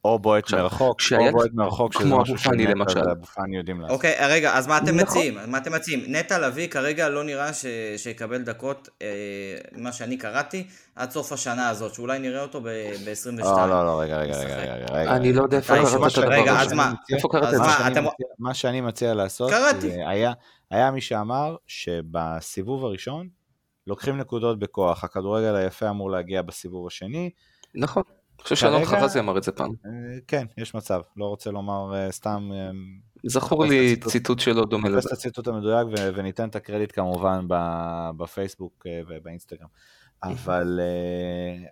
[0.05, 3.95] או בועט מרחוק, או בועט מרחוק, שזה משהו שנטע ואבו פאני יודעים לעשות.
[3.95, 5.01] אוקיי, רגע, אז מה אתם נכון.
[5.01, 5.37] מציעים?
[5.47, 6.03] מה אתם מציעים?
[6.07, 7.49] נטע לביא כרגע לא נראה
[7.97, 9.07] שיקבל דקות, אה,
[9.71, 13.43] מה שאני קראתי, עד סוף השנה הזאת, שאולי נראה אותו ב-22.
[13.43, 15.15] לא, לא, לא, רגע, רגע, רגע, רגע.
[15.15, 16.93] אני לא יודע איפה קראת את הדבר רגע, אז מה?
[17.13, 18.01] איפה קראת את זה?
[18.39, 19.51] מה שאני מציע לעשות,
[20.71, 23.27] היה מי שאמר שבסיבוב הראשון,
[23.87, 27.29] לוקחים נקודות בכוח, הכדורגל היפה אמור להגיע בסיבוב השני.
[27.75, 28.03] נכון.
[28.41, 29.71] חושב שאלון חרזי אמר את זה פעם.
[29.85, 29.91] אה,
[30.27, 32.49] כן, יש מצב, לא רוצה לומר אה, סתם...
[32.53, 32.69] אה,
[33.27, 34.97] זכור לי ציטוט שלו דומה לזה.
[34.97, 37.45] נחפש את הציטוט המדויק וניתן את הקרדיט כמובן
[38.17, 39.67] בפייסבוק ובאינסטגרם.
[40.23, 40.79] אבל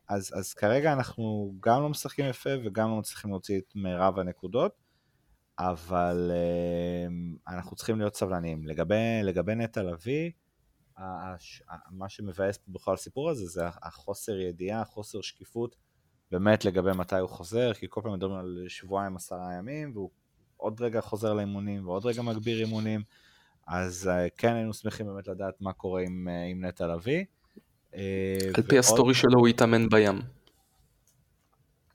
[0.10, 4.72] אז, אז כרגע אנחנו גם לא משחקים יפה וגם לא מצליחים להוציא את מירב הנקודות,
[5.60, 6.32] אבל
[7.48, 8.68] אנחנו צריכים להיות סבלניים.
[8.68, 10.32] לגבי, לגבי נטע לביא,
[11.92, 15.76] מה שמבאס בכלל הסיפור הזה זה החוסר ידיעה, החוסר שקיפות
[16.32, 20.10] באמת לגבי מתי הוא חוזר, כי כל פעם מדברים על שבועיים עשרה ימים, והוא
[20.58, 23.02] עוד רגע חוזר לאימונים ועוד רגע מגביר אימונים,
[23.68, 27.24] אז אה, כן היינו שמחים באמת לדעת מה קורה עם, אה, עם נטע לביא.
[27.96, 28.70] אה, על ועוד...
[28.70, 30.22] פי הסטורי שלו הוא יתאמן בים.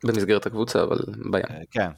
[0.04, 0.98] במסגרת הקבוצה, אבל
[1.30, 1.42] בים.
[1.70, 1.90] כן,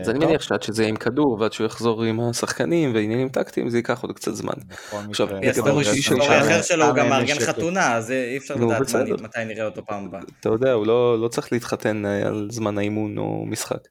[0.00, 3.68] אז אני מניח שעד שזה יהיה עם כדור ועד שהוא יחזור עם השחקנים ועניינים טקטיים
[3.68, 4.52] זה ייקח עוד קצת זמן.
[4.92, 8.94] עכשיו לגבי ראשי של שער אחר שלו הוא גם מארגן חתונה אז אי אפשר לדעת
[9.20, 10.20] מתי נראה אותו פעם הבאה.
[10.40, 13.88] אתה יודע הוא לא, לא צריך להתחתן אה, על זמן האימון או משחק.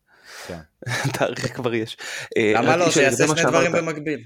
[0.47, 0.57] כן.
[1.13, 1.97] תאריך כבר יש.
[2.37, 2.91] למה לא?
[2.91, 4.19] שיעשה שני דברים במקביל.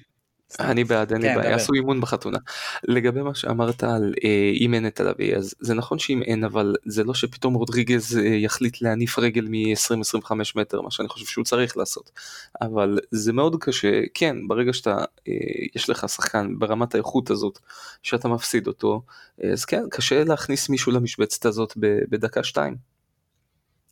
[0.60, 2.38] אני בעד, אין לי כן, בעיה, יעשו אימון בחתונה.
[2.84, 6.76] לגבי מה שאמרת על אה, אם אין את הלוי, אז זה נכון שאם אין, אבל
[6.86, 11.78] זה לא שפתאום רודריגז אה, יחליט להניף רגל מ-20-25 מטר, מה שאני חושב שהוא צריך
[11.78, 12.12] לעשות.
[12.62, 15.34] אבל זה מאוד קשה, כן, ברגע שאתה, אה,
[15.76, 17.60] יש לך שחקן ברמת האיכות הזאת,
[18.04, 19.02] שאתה מפסיד אותו,
[19.52, 21.74] אז כן, קשה להכניס מישהו למשבצת הזאת
[22.10, 22.95] בדקה שתיים.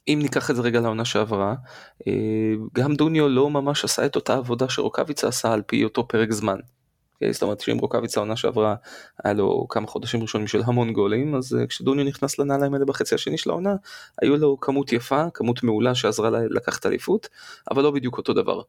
[0.08, 1.56] אם ניקח את זה רגע לעונה שעברה,
[2.08, 2.14] אה,
[2.74, 6.58] גם דוניו לא ממש עשה את אותה עבודה שרוקאביצה עשה על פי אותו פרק זמן.
[7.14, 7.34] אוקיי?
[7.34, 8.76] זאת אומרת שאם רוקאביצה העונה שעברה
[9.24, 13.16] היה לו כמה חודשים ראשונים של המון גולים, אז אה, כשדוניו נכנס לנעליים האלה בחצי
[13.16, 13.76] השני של העונה,
[14.22, 17.30] היו לו כמות יפה, כמות מעולה שעזרה לקחת אליפות,
[17.72, 18.62] אבל לא בדיוק אותו דבר.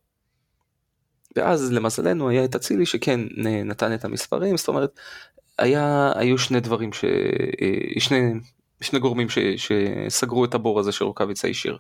[1.37, 3.21] ואז למזלנו היה את אצילי שכן
[3.65, 5.01] נתן את המספרים, זאת אומרת,
[5.59, 7.05] היה, היו שני דברים, ש...
[7.05, 8.33] אה, שני
[8.85, 11.79] שני גורמים ש, שסגרו את הבור הזה שרוקאביצה השאיר.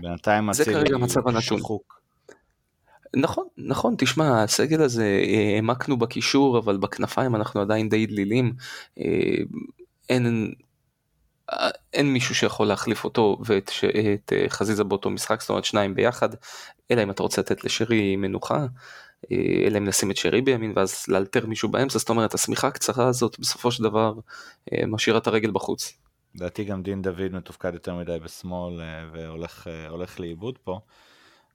[0.00, 1.60] בינתיים זה כרגע המצב הנתון.
[3.16, 8.52] נכון, נכון, תשמע, הסגל הזה, אה, העמקנו בקישור, אבל בכנפיים אנחנו עדיין די דלילים.
[8.98, 9.04] אה,
[10.08, 10.52] אין,
[11.92, 13.70] אין מישהו שיכול להחליף אותו ואת
[14.14, 16.28] את אה, חזיזה באותו משחק, זאת אומרת שניים ביחד,
[16.90, 18.66] אלא אם אתה רוצה לתת לשרי מנוחה,
[19.66, 23.38] אלא אם נשים את שרי בימין ואז לאלתר מישהו באמצע, זאת אומרת השמיכה הקצרה הזאת
[23.38, 24.12] בסופו של דבר
[24.86, 25.98] משאירה את הרגל בחוץ.
[26.34, 30.80] לדעתי גם דין דוד מתופקד יותר מדי בשמאל אה, והולך אה, לאיבוד פה,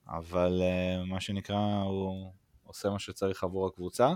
[0.08, 2.32] אבל אה, מה שנקרא הוא
[2.64, 4.14] עושה מה שצריך עבור הקבוצה.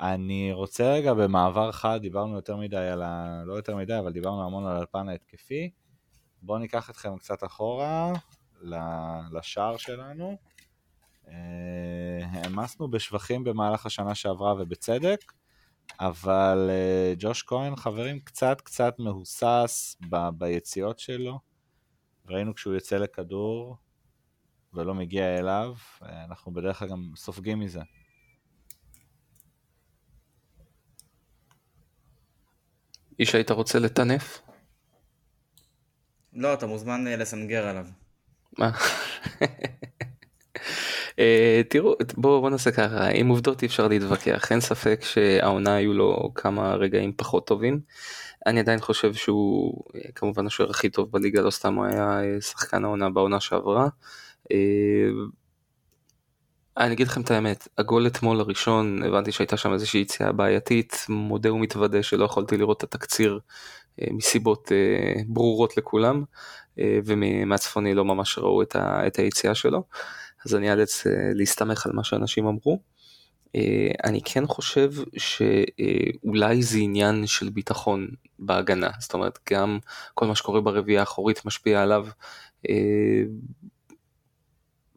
[0.00, 3.42] אני רוצה רגע במעבר חד, דיברנו יותר מדי על ה...
[3.44, 5.70] לא יותר מדי, אבל דיברנו המון על הפן ההתקפי.
[6.42, 8.12] בואו ניקח אתכם קצת אחורה
[9.32, 10.36] לשער שלנו.
[12.22, 15.32] העמסנו בשבחים במהלך השנה שעברה ובצדק.
[16.00, 21.40] אבל uh, ג'וש כהן, חברים, קצת קצת מהוסס ב- ביציאות שלו.
[22.28, 23.76] ראינו כשהוא יוצא לכדור
[24.74, 27.80] ולא מגיע אליו, אה, אנחנו בדרך כלל גם סופגים מזה.
[33.18, 34.42] איש היית רוצה לטנף?
[36.32, 37.86] לא, אתה מוזמן אה, לסנגר עליו.
[38.58, 38.70] מה?
[41.18, 45.92] אה, תראו בואו בוא נעשה ככה עם עובדות אי אפשר להתווכח אין ספק שהעונה היו
[45.92, 47.80] לו כמה רגעים פחות טובים.
[48.46, 52.40] אני עדיין חושב שהוא אה, כמובן השוער הכי טוב בליגה לא סתם הוא היה אה,
[52.40, 53.88] שחקן העונה בעונה שעברה.
[56.76, 61.52] אני אגיד לכם את האמת הגול אתמול הראשון הבנתי שהייתה שם איזושהי יציאה בעייתית מודה
[61.52, 63.38] ומתוודה שלא יכולתי לראות את התקציר
[64.10, 64.72] מסיבות
[65.26, 66.24] ברורות לכולם
[66.78, 69.82] ומהצפוני לא ממש ראו את היציאה שלו.
[70.46, 72.78] אז אני אאלץ אה, להסתמך על מה שאנשים אמרו.
[73.56, 79.78] אה, אני כן חושב שאולי זה עניין של ביטחון בהגנה, זאת אומרת גם
[80.14, 82.06] כל מה שקורה ברביעייה האחורית משפיע עליו.
[82.68, 83.22] אה,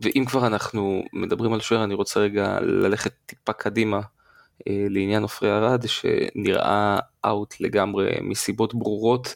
[0.01, 3.99] ואם כבר אנחנו מדברים על שוער אני רוצה רגע ללכת טיפה קדימה
[4.67, 9.35] לעניין עופרי ארד שנראה אאוט לגמרי מסיבות ברורות.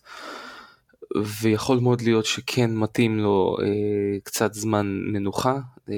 [1.41, 5.95] ויכול מאוד להיות שכן מתאים לו אה, קצת זמן מנוחה, אה,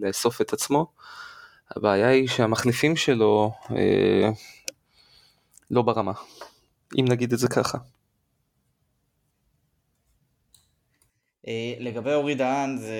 [0.00, 0.86] לאסוף את עצמו.
[1.76, 4.30] הבעיה היא שהמחליפים שלו אה,
[5.70, 6.12] לא ברמה,
[7.00, 7.78] אם נגיד את זה ככה.
[11.48, 12.96] אה, לגבי אורי דהן זה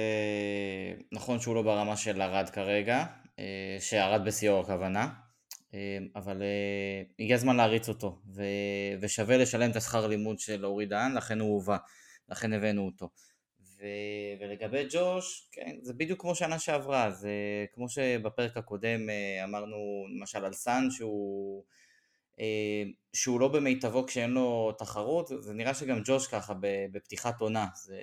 [1.13, 3.05] נכון שהוא לא ברמה של ארד כרגע,
[3.39, 5.09] אה, שארד בשיאו הכוונה.
[5.75, 8.43] אמ, אבל אה, הגיע הזמן להריץ אותו, ו...
[9.01, 11.77] ושווה לשלם את השכר לימוד של אורי דהן, לכן הוא הובא,
[12.29, 13.09] לכן הבאנו אותו.
[13.61, 13.85] ו...
[14.41, 17.31] ולגבי ג'וש, כן, זה בדיוק כמו שנה שעברה, זה
[17.73, 21.64] כמו שבפרק הקודם אה, אמרנו למשל על סאן שהוא,
[22.41, 27.99] אה, שהוא לא במיטבו כשאין לו תחרות, זה נראה שגם ג'וש ככה בפתיחת עונה, זה...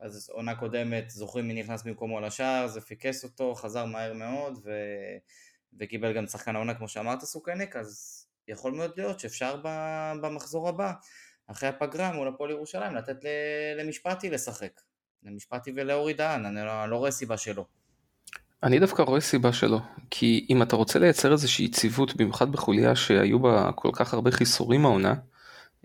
[0.00, 4.70] אז עונה קודמת, זוכרים מי נכנס במקומו לשער, זה פיקס אותו, חזר מהר מאוד, ו...
[5.78, 9.56] וקיבל גם שחקן העונה כמו שאמרת סוכניק, אז יכול מאוד להיות שאפשר
[10.22, 10.92] במחזור הבא,
[11.46, 13.16] אחרי הפגרה מול הפועל ירושלים, לתת
[13.78, 14.80] למשפטי לשחק.
[15.22, 17.64] למשפטי ולאורי דהן, אני לא, לא רואה סיבה שלא.
[18.62, 19.78] אני דווקא רואה סיבה שלא,
[20.10, 24.86] כי אם אתה רוצה לייצר איזושהי יציבות, במיוחד בחוליה שהיו בה כל כך הרבה חיסורים
[24.86, 25.14] העונה,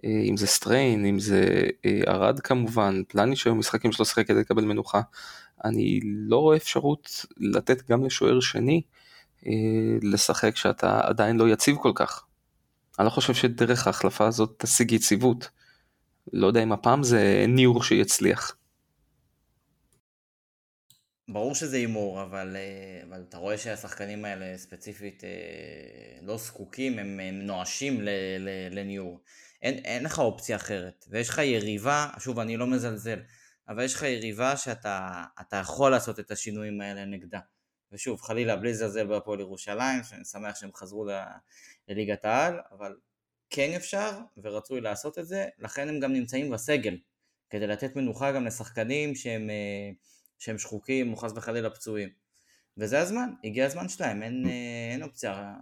[0.06, 1.64] אה, אם זה סטריין, אם זה
[2.08, 5.02] ארד אה, כמובן, פלני שהיו משחקים שלא שיחק כדי לקבל מנוחה,
[5.66, 8.82] אני לא רואה אפשרות לתת גם לשוער שני
[10.02, 12.26] לשחק שאתה עדיין לא יציב כל כך.
[13.00, 15.50] אני לא חושב שדרך ההחלפה הזאת תשיג יציבות.
[16.34, 18.56] לא יודע אם הפעם זה ניור שיצליח.
[21.28, 25.30] ברור שזה הימור, אבל, אה, אבל אתה רואה שהשחקנים האלה ספציפית אה,
[26.22, 28.02] לא זקוקים, הם, הם נואשים
[28.72, 29.22] לניור.
[29.62, 33.20] אין, אין לך אופציה אחרת, ויש לך יריבה, שוב אני לא מזלזל,
[33.70, 37.40] אבל יש לך יריבה שאתה יכול לעשות את השינויים האלה נגדה.
[37.96, 41.06] ושוב, חלילה, בלי לזלזל בהפועל ירושלים, שאני שמח שהם חזרו
[41.88, 42.96] לליגת העל, אבל
[43.50, 44.12] כן אפשר
[44.44, 46.98] ורצוי לעשות את זה, לכן הם גם נמצאים בסגל,
[47.50, 49.92] כדי לתת מנוחה גם לשחקנים שהם, אה,
[50.40, 52.10] שהם שחוקים או חס וחלילה פצועים.
[52.78, 55.54] וזה הזמן, הגיע הזמן שלהם, אין, אה, אין אופציה,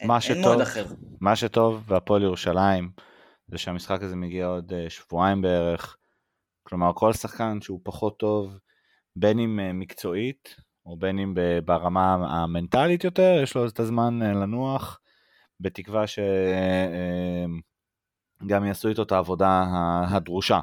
[0.00, 0.86] אין, אין מועד אחר.
[1.20, 2.90] מה שטוב בהפועל ירושלים
[3.48, 5.96] זה שהמשחק הזה מגיע עוד אה, שבועיים בערך,
[6.62, 8.58] כלומר כל שחקן שהוא פחות טוב,
[9.16, 10.56] בין אם מקצועית
[10.86, 11.34] או בין אם
[11.64, 15.00] ברמה המנטלית יותר, יש לו את הזמן לנוח,
[15.60, 16.22] בתקווה שגם
[18.62, 19.64] אה, יעשו איתו את העבודה
[20.08, 20.60] הדרושה.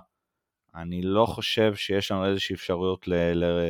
[0.76, 3.70] אני לא חושב שיש לנו איזושהי אפשרויות ל- ל-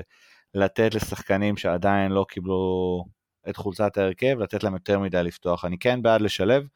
[0.54, 3.06] לתת לשחקנים שעדיין לא קיבלו
[3.50, 5.66] את חולצת ההרכב, לתת להם יותר מדי לפתוח.
[5.66, 6.68] אני כן בעד לשלב,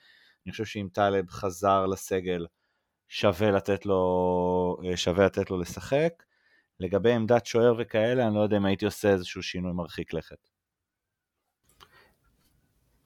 [0.46, 2.46] אני חושב שאם טלב חזר לסגל,
[3.08, 6.24] שווה לתת לו, אה, שווה לתת לו לשחק.
[6.80, 10.50] לגבי עמדת שוער וכאלה, אני לא יודע אם הייתי עושה איזשהו שינוי מרחיק לכת.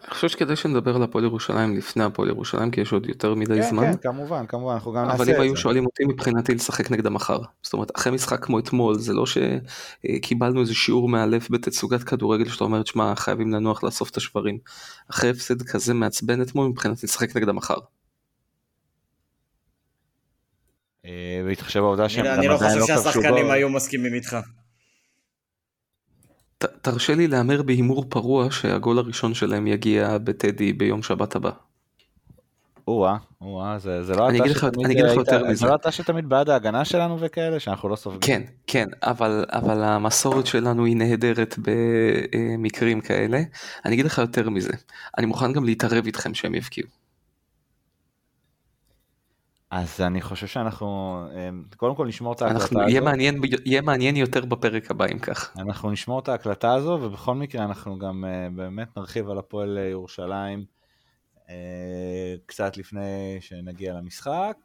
[0.03, 3.61] אני חושב שכדאי שנדבר על הפועל ירושלים לפני הפועל ירושלים כי יש עוד יותר מדי
[3.61, 3.83] כן, זמן.
[3.83, 5.31] כן, כן, כמובן, כמובן, אנחנו גם נעשה את זה.
[5.31, 7.39] אבל אם היו שואלים אותי מבחינתי לשחק נגדם מחר.
[7.63, 12.63] זאת אומרת, אחרי משחק כמו אתמול, זה לא שקיבלנו איזה שיעור מאלף בתצוגת כדורגל שאתה
[12.63, 14.57] אומר, תשמע, חייבים לנוח לאסוף את השברים.
[15.11, 17.77] אחרי הפסד כזה מעצבן אתמול, מבחינתי לשחק נגדם מחר.
[21.45, 24.37] בהתחשב אה, בעובדה שהם אני לא חושב לא שהשחקנים היו מסכימים איתך.
[26.81, 31.51] תרשה לי להמר בהימור פרוע שהגול הראשון שלהם יגיע בטדי ביום שבת הבא.
[32.87, 35.55] או-אה, או-אה, זה, זה לא אתה שתמיד, אני אגיד לך יותר מזה.
[35.55, 38.21] זה לא אתה שתמיד בעד ההגנה שלנו וכאלה, שאנחנו לא סופגים.
[38.21, 43.41] כן, כן, אבל, אבל המסורת שלנו היא נהדרת במקרים כאלה.
[43.85, 44.73] אני אגיד לך יותר מזה,
[45.17, 47.00] אני מוכן גם להתערב איתכם שהם יבקיעו.
[49.71, 52.79] אז אני חושב שאנחנו, אמ, קודם כל נשמור את ההקלטה הזו.
[52.79, 55.57] יהיה מעניין, יהיה מעניין יותר בפרק הבא אם כך.
[55.57, 60.65] אנחנו נשמור את ההקלטה הזו, ובכל מקרה אנחנו גם אה, באמת נרחיב על הפועל ירושלים
[61.49, 64.57] אה, קצת לפני שנגיע למשחק.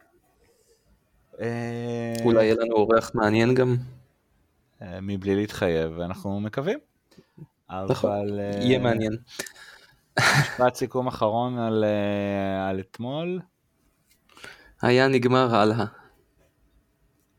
[1.40, 3.76] אה, אולי יהיה לנו אורח מעניין גם.
[5.02, 6.78] מבלי להתחייב, אנחנו מקווים.
[7.88, 9.16] נכון, יהיה מעניין.
[10.18, 11.84] משפט סיכום אחרון על,
[12.68, 13.40] על אתמול.
[14.82, 15.84] היה נגמר הלאה.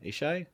[0.02, 0.44] ישי?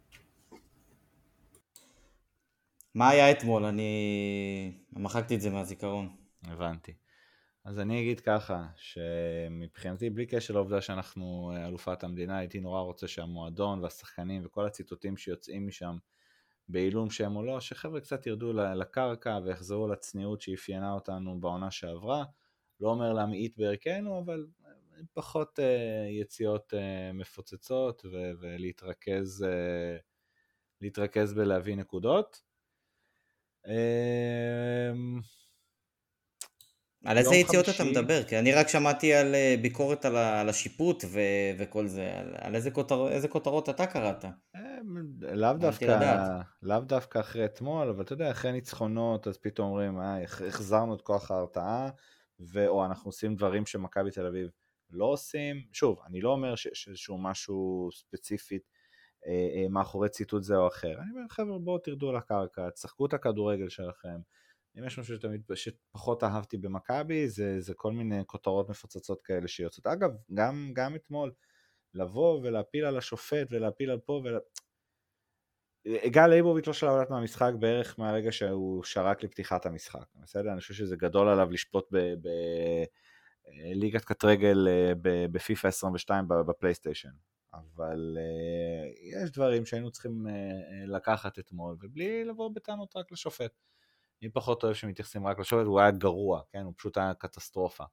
[2.94, 3.64] מה היה אתמול?
[3.64, 6.16] אני מחקתי את זה מהזיכרון.
[6.42, 6.92] הבנתי.
[7.64, 13.82] אז אני אגיד ככה, שמבחינתי, בלי קשר לעובדה שאנחנו אלופת המדינה, הייתי נורא רוצה שהמועדון
[13.82, 15.96] והשחקנים וכל הציטוטים שיוצאים משם
[16.68, 22.24] בעילום שם או לא, שחבר'ה קצת ירדו לקרקע ויחזרו לצניעות שאפיינה אותנו בעונה שעברה.
[22.80, 24.46] לא אומר להמעיט בערכנו, אבל
[25.12, 25.62] פחות uh,
[26.20, 26.76] יציאות uh,
[27.14, 30.02] מפוצצות ו- ולהתרכז uh,
[30.80, 32.42] להתרכז בלהביא נקודות.
[33.66, 33.70] Uh,
[37.04, 37.68] על איזה יציאות.
[37.68, 38.22] אתה מדבר?
[38.22, 41.20] כי אני רק שמעתי על ביקורת על, על השיפוט ו...
[41.58, 43.08] וכל זה, על, על איזה, כותר...
[43.08, 44.24] איזה כותרות אתה קראת?
[45.20, 50.22] לאו דווקא, לאו דווקא אחרי אתמול, אבל אתה יודע, אחרי ניצחונות, אז פתאום אומרים, אה,
[50.22, 51.90] החזרנו את כוח ההרתעה,
[52.40, 52.66] ו...
[52.66, 54.50] או אנחנו עושים דברים שמכבי תל אביב
[54.94, 55.56] לא עושים.
[55.72, 58.62] שוב, אני לא אומר שיש איזשהו משהו ספציפית
[59.26, 60.98] אה, אה, מאחורי ציטוט זה או אחר.
[61.00, 64.18] אני אומר, חבר'ה, בואו תרדו לקרקע, תשחקו את הכדורגל שלכם.
[64.78, 69.86] אם יש משהו שתמיד, שפחות אהבתי במכבי, זה, זה כל מיני כותרות מפוצצות כאלה שיוצאות.
[69.86, 71.32] אגב, גם, גם אתמול,
[71.94, 74.40] לבוא ולהפיל על השופט ולהפיל על פה ול...
[76.06, 80.52] גל ליבוביץ' לא לדעת מהמשחק בערך מהרגע שהוא שרק לפתיחת המשחק, בסדר?
[80.52, 81.96] אני חושב שזה גדול עליו לשפוט ב...
[81.98, 82.28] ב...
[83.52, 84.92] ליגת קט רגל אה,
[85.32, 87.12] בפיפא 22 בפלייסטיישן.
[87.52, 90.26] אבל uh, יש דברים שהיינו צריכים
[90.86, 93.52] לקחת אתמול, ובלי לבוא בטענות רק לשופט.
[94.22, 96.62] אני פחות אוהב שמתייחסים רק לשופט, הוא היה גרוע, כן?
[96.64, 97.84] הוא פשוט היה קטסטרופה.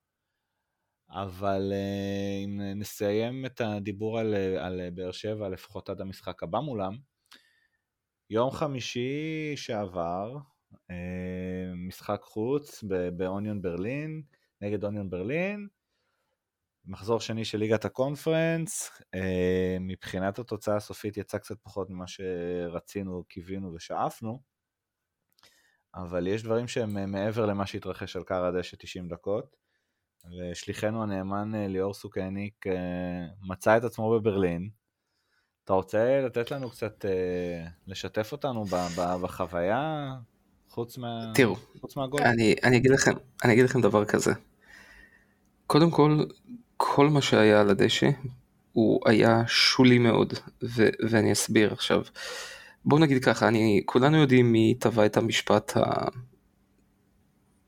[1.09, 1.73] אבל
[2.45, 6.97] אם נסיים את הדיבור על, על באר שבע, לפחות עד המשחק הבא מולם,
[8.29, 10.37] יום חמישי שעבר,
[11.75, 12.83] משחק חוץ
[13.17, 14.21] באוניון ברלין,
[14.61, 15.67] נגד אוניון ברלין,
[16.85, 23.73] מחזור שני של ליגת הקונפרנס, אה, מבחינת התוצאה הסופית יצא קצת פחות ממה שרצינו, קיווינו
[23.73, 24.41] ושאפנו,
[25.95, 29.55] אבל יש דברים שהם מעבר למה שהתרחש על קר הדשא 90 דקות,
[30.25, 34.69] ושליחנו הנאמן אה, ליאור סוכניק אה, מצא את עצמו בברלין.
[35.63, 37.05] אתה רוצה לתת לנו קצת,
[37.87, 38.65] לשתף אותנו
[39.21, 40.13] בחוויה,
[40.69, 41.31] חוץ, מה...
[41.35, 42.21] תראו, חוץ מהגול?
[42.21, 43.11] אני, אני, אגיד לכם,
[43.43, 44.31] אני אגיד לכם דבר כזה.
[45.71, 46.23] קודם כל,
[46.77, 48.09] כל מה שהיה על הדשא
[48.71, 52.01] הוא היה שולי מאוד, ו- ואני אסביר עכשיו.
[52.85, 55.73] בוא נגיד ככה, אני, כולנו יודעים מי טבע את המשפט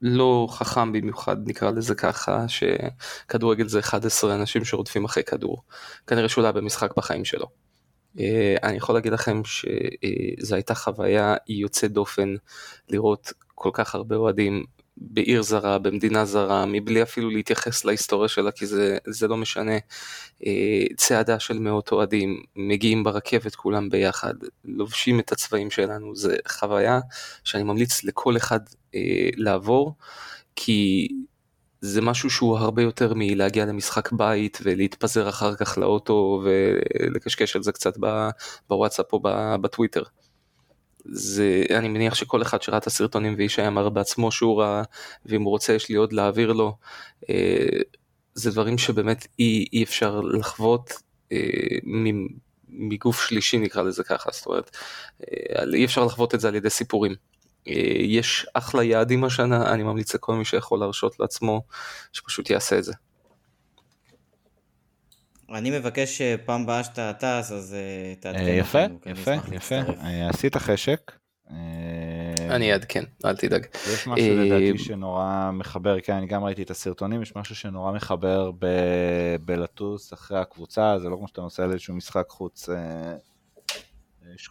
[0.01, 5.63] הלא חכם במיוחד, נקרא לזה ככה, שכדורגל זה 11 אנשים שרודפים אחרי כדור.
[6.07, 7.47] כנראה שהוא לא היה במשחק בחיים שלו.
[8.19, 12.35] אה, אני יכול להגיד לכם שזו הייתה חוויה יוצאת דופן
[12.89, 14.63] לראות כל כך הרבה אוהדים
[14.97, 19.77] בעיר זרה, במדינה זרה, מבלי אפילו להתייחס להיסטוריה שלה, כי זה, זה לא משנה.
[20.45, 24.33] אה, צעדה של מאות אוהדים, מגיעים ברכבת כולם ביחד,
[24.65, 26.99] לובשים את הצבעים שלנו, זה חוויה
[27.43, 28.59] שאני ממליץ לכל אחד
[28.95, 29.95] אה, לעבור,
[30.55, 31.07] כי
[31.81, 37.71] זה משהו שהוא הרבה יותר מלהגיע למשחק בית ולהתפזר אחר כך לאוטו ולקשקש על זה
[37.71, 37.93] קצת
[38.69, 39.19] בוואטסאפ או
[39.61, 40.03] בטוויטר.
[41.05, 44.83] זה, אני מניח שכל אחד שראה את הסרטונים וישי אמר בעצמו שהוא ראה,
[45.25, 46.77] ואם הוא רוצה יש לי עוד להעביר לו.
[47.29, 47.67] אה,
[48.33, 50.93] זה דברים שבאמת אי, אי אפשר לחוות
[51.31, 51.37] אה,
[52.69, 54.77] מגוף שלישי נקרא לזה ככה, זאת אומרת,
[55.21, 57.15] אה, אי אפשר לחוות את זה על ידי סיפורים.
[57.99, 61.61] יש אחלה יעדים השנה, אני ממליץ לכל מי שיכול להרשות לעצמו,
[62.13, 62.93] שפשוט יעשה את זה.
[65.53, 71.11] אני מבקש פעם הבאה שאתה טס, אז אה, תעדכן יפה, יפה, יפה, אה, עשית חשק.
[71.51, 71.55] אה,
[72.49, 73.65] אני אעדכן, אל תדאג.
[73.93, 78.51] יש משהו לדעתי שנורא מחבר, כן, אני גם ראיתי את הסרטונים, יש משהו שנורא מחבר
[79.45, 82.69] בלטוס אחרי הקבוצה, זה לא כמו שאתה נוסע לאיזשהו משחק חוץ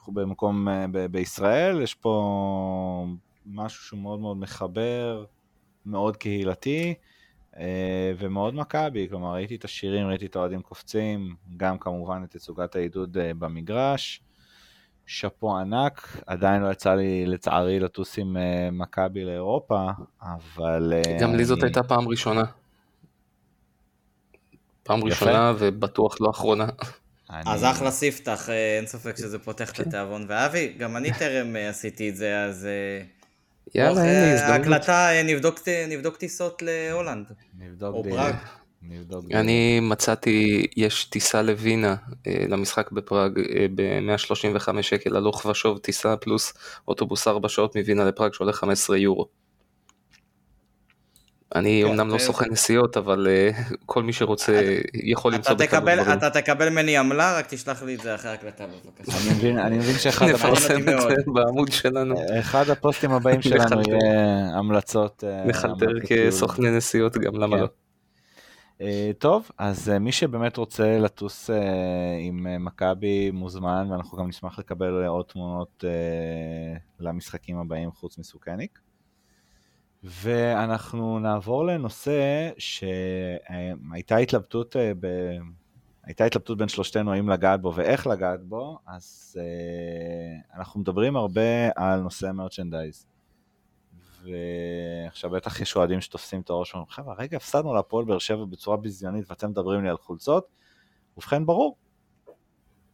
[0.09, 0.68] במקום
[1.11, 3.07] בישראל, יש פה
[3.46, 5.24] משהו שהוא מאוד מאוד מחבר,
[5.86, 6.94] מאוד קהילתי.
[7.59, 12.76] אה, ומאוד מכבי, כלומר ראיתי את השירים, ראיתי את האוהדים קופצים, גם כמובן את תצוגת
[12.76, 14.22] העידוד אה, במגרש.
[15.07, 19.90] שאפו ענק, עדיין לא יצא לי לצערי לטוס עם אה, מכבי לאירופה,
[20.22, 20.92] אבל...
[21.20, 21.38] גם אני...
[21.38, 22.42] לי זאת הייתה פעם ראשונה.
[24.82, 25.07] פעם יפה.
[25.07, 26.66] ראשונה ובטוח לא אחרונה.
[27.30, 27.42] אני...
[27.46, 28.48] אז אחלה ספתח,
[28.78, 29.82] אין ספק שזה פותח את כן.
[29.88, 30.26] התיאבון.
[30.28, 32.68] ואבי, גם אני טרם עשיתי את זה, אז...
[33.75, 34.66] יאללה, הנה הזדמנות.
[34.66, 37.27] ההקלטה, נבדוק, נבדוק טיסות להולנד.
[37.59, 38.35] נבדוק או פראג.
[39.35, 41.97] אני מצאתי, יש טיסה לווינה
[42.27, 46.55] אה, למשחק בפראג אה, ב-135 שקל הלוך ושוב טיסה פלוס
[46.89, 49.41] אוטובוס 4 שעות מווינה לפראג שעולה 15 יורו.
[51.55, 53.50] אני אומנם לא סוכן נסיעות, אבל אה,
[53.86, 56.18] כל מי שרוצה יכול למצוא בכמה דברים.
[56.18, 59.66] אתה תקבל ממני עמלה, רק תשלח לי את זה אחרי ההקלטה בבקשה.
[59.66, 62.14] אני מבין שאחד נפרסם את זה בעמוד שלנו.
[62.40, 65.24] אחד הפוסטים הבאים שלנו יהיה המלצות.
[65.26, 67.62] אה, נחלטר כסוכני נסיעות גם, למה כן.
[67.62, 67.68] לא?
[68.80, 71.50] אה, טוב, אז מי שבאמת רוצה לטוס
[72.20, 75.84] עם מכבי מוזמן, ואנחנו גם נשמח לקבל עוד תמונות
[77.00, 78.78] למשחקים הבאים חוץ מסוכניק.
[80.05, 85.07] ואנחנו נעבור לנושא שהייתה התלבטות, אה, ב...
[86.05, 91.68] הייתה התלבטות בין שלושתנו האם לגעת בו ואיך לגעת בו, אז uh, אנחנו מדברים הרבה
[91.76, 93.07] על נושא מרצ'נדייז.
[94.24, 98.76] ועכשיו בטח יש אוהדים שתופסים את הראש ואומרים, חבר'ה, רגע, הפסדנו להפועל באר שבע בצורה
[98.76, 100.46] ביזיונית ואתם מדברים לי על חולצות?
[101.16, 101.76] ובכן, ברור.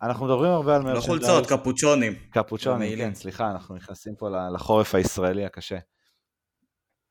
[0.03, 1.09] אנחנו מדברים הרבה על מרצ'נדייז.
[1.09, 2.13] לא חולצות, קפוצ'ונים.
[2.31, 5.79] קפוצ'ונים, כן, סליחה, אנחנו נכנסים פה לחורף הישראלי הקשה.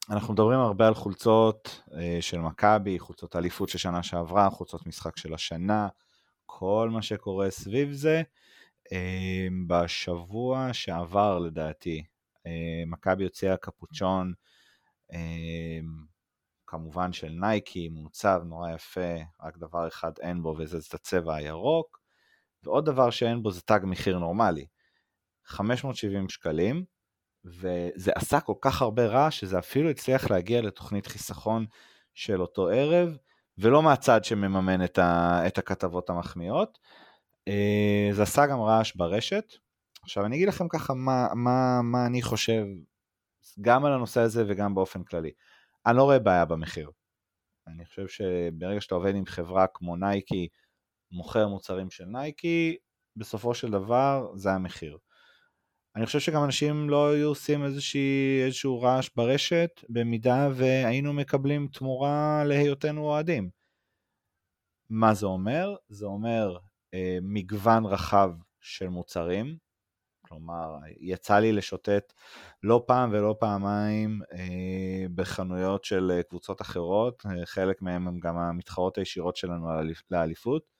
[0.09, 5.17] אנחנו מדברים הרבה על חולצות אה, של מכבי, חולצות אליפות של שנה שעברה, חולצות משחק
[5.17, 5.87] של השנה,
[6.45, 8.21] כל מה שקורה סביב זה.
[8.91, 12.03] אה, בשבוע שעבר לדעתי,
[12.45, 14.33] אה, מכבי הוציאה קפוצ'ון,
[16.67, 21.99] כמובן של נייקי, מעוצב, נורא יפה, רק דבר אחד אין בו וזה את הצבע הירוק,
[22.63, 24.65] ועוד דבר שאין בו זה תג מחיר נורמלי.
[25.45, 26.85] 570 שקלים,
[27.47, 31.65] וזה עשה כל כך הרבה רעש שזה אפילו הצליח להגיע לתוכנית חיסכון
[32.13, 33.17] של אותו ערב,
[33.57, 36.79] ולא מהצד שמממן את, ה, את הכתבות המחמיאות.
[37.47, 39.53] אה, זה עשה גם רעש ברשת.
[40.03, 42.65] עכשיו אני אגיד לכם ככה מה, מה, מה אני חושב
[43.61, 45.31] גם על הנושא הזה וגם באופן כללי.
[45.85, 46.91] אני לא רואה בעיה במחיר.
[47.67, 50.47] אני חושב שברגע שאתה עובד עם חברה כמו נייקי,
[51.11, 52.77] מוכר מוצרים של נייקי,
[53.15, 54.97] בסופו של דבר זה המחיר.
[55.97, 62.43] אני חושב שגם אנשים לא היו עושים איזושהי, איזשהו רעש ברשת, במידה והיינו מקבלים תמורה
[62.45, 63.49] להיותנו אוהדים.
[64.89, 65.75] מה זה אומר?
[65.89, 66.57] זה אומר
[66.93, 68.31] אה, מגוון רחב
[68.61, 69.57] של מוצרים,
[70.27, 72.13] כלומר, יצא לי לשוטט
[72.63, 78.37] לא פעם ולא פעמיים אה, בחנויות של אה, קבוצות אחרות, אה, חלק מהם הם גם
[78.37, 79.67] המתחרות הישירות שלנו
[80.11, 80.76] לאליפות.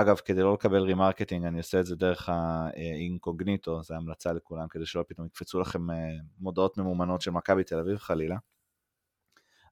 [0.00, 4.86] אגב, כדי לא לקבל remarketing, אני עושה את זה דרך האינקוגניטו, זו המלצה לכולם, כדי
[4.86, 5.96] שלא פתאום יקפצו לכם אה,
[6.38, 8.36] מודעות ממומנות של מכבי תל אביב חלילה.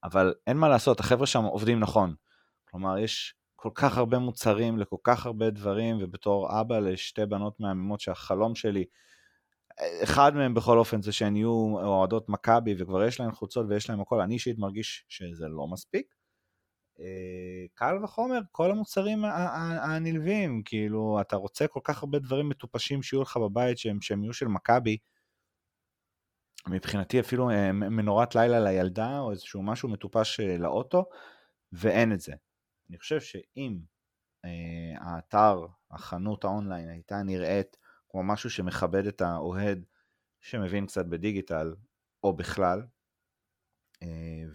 [0.04, 2.14] אבל אין מה לעשות, החבר'ה שם עובדים נכון.
[2.70, 8.00] כלומר, יש כל כך הרבה מוצרים לכל כך הרבה דברים, ובתור אבא לשתי בנות מהממות
[8.00, 8.84] שהחלום שלי
[10.02, 14.00] אחד מהם בכל אופן זה שהן יהיו אוהדות מכבי וכבר יש להן חולצות ויש להן
[14.00, 16.14] הכל, אני אישית מרגיש שזה לא מספיק.
[17.00, 19.24] אה, קל וחומר, כל המוצרים
[19.82, 24.32] הנלווים, כאילו, אתה רוצה כל כך הרבה דברים מטופשים שיהיו לך בבית שהם, שהם יהיו
[24.32, 24.96] של מכבי,
[26.68, 31.04] מבחינתי אפילו אה, מנורת לילה לילדה או איזשהו משהו מטופש אה, לאוטו,
[31.72, 32.32] ואין את זה.
[32.90, 33.78] אני חושב שאם
[34.44, 34.50] אה,
[35.00, 37.76] האתר, החנות האונליין הייתה נראית
[38.08, 39.84] כמו משהו שמכבד את האוהד
[40.40, 41.74] שמבין קצת בדיגיטל,
[42.24, 42.82] או בכלל,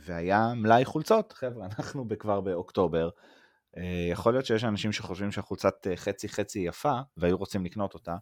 [0.05, 3.09] והיה מלאי חולצות, חבר'ה, אנחנו כבר באוקטובר,
[3.77, 8.15] אה, יכול להיות שיש אנשים שחושבים שהחולצת אה, חצי חצי יפה, והיו רוצים לקנות אותה,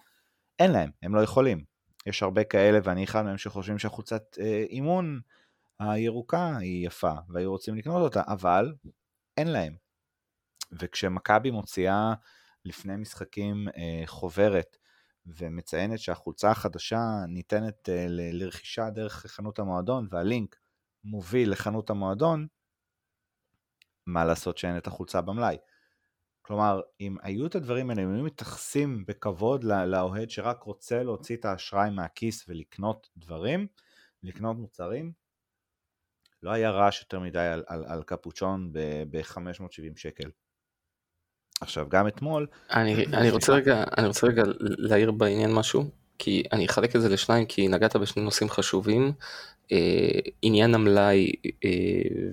[0.60, 1.64] אין להם, הם לא יכולים.
[2.06, 4.38] יש הרבה כאלה, ואני אחד מהם שחושבים שהחולצת
[4.70, 5.20] אימון
[5.80, 8.74] הירוקה היא יפה, והיו רוצים לקנות אותה, אבל
[9.38, 9.76] אין להם.
[10.80, 12.14] וכשמכבי מוציאה
[12.66, 13.68] לפני משחקים
[14.06, 14.78] חוברת,
[15.26, 20.56] ומציינת שהחולצה החדשה ניתנת לרכישה דרך חנות המועדון, והלינק
[21.06, 22.48] מוביל לחנות המועדון,
[24.06, 25.58] מה לעשות שאין את החולצה במלאי.
[26.42, 31.46] כלומר, אם היו את הדברים האלה, אם היו מתייחסים בכבוד לאוהד שרק רוצה להוציא את
[31.46, 33.68] האשראי מהכיס ולקנות דברים,
[34.24, 35.12] לקנות מוצרים,
[36.44, 38.74] לא היה רעש יותר מדי על, על, על קפוצ'ון
[39.10, 40.32] ב-570 שקל.
[41.62, 42.48] עכשיו, גם אתמול...
[42.72, 47.10] אני, אני, רוצה רגע, אני רוצה רגע להעיר בעניין משהו, כי אני אחלק את זה
[47.10, 49.12] לשניים, כי נגעת בשני נושאים חשובים.
[49.72, 51.32] אה, עניין המלאי
[51.66, 51.70] אה,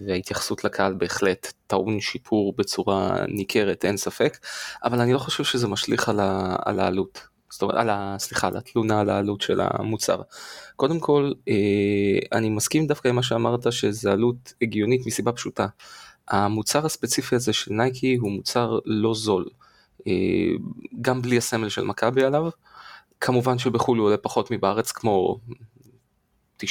[0.07, 4.39] וההתייחסות לקהל בהחלט טעון שיפור בצורה ניכרת, אין ספק,
[4.85, 7.21] אבל אני לא חושב שזה משליך על, ה, על העלות.
[7.51, 10.23] זאת אומרת, על ה, סליחה, על התלונה על העלות של המוצר.
[10.77, 15.67] קודם כל, אה, אני מסכים דווקא עם מה שאמרת שזה עלות הגיונית מסיבה פשוטה.
[16.29, 19.49] המוצר הספציפי הזה של נייקי הוא מוצר לא זול.
[21.01, 22.51] גם בלי הסמל של מכבי עליו.
[23.23, 25.39] כמובן שבחו"ל הוא עולה פחות מבארץ כמו
[26.63, 26.65] 90%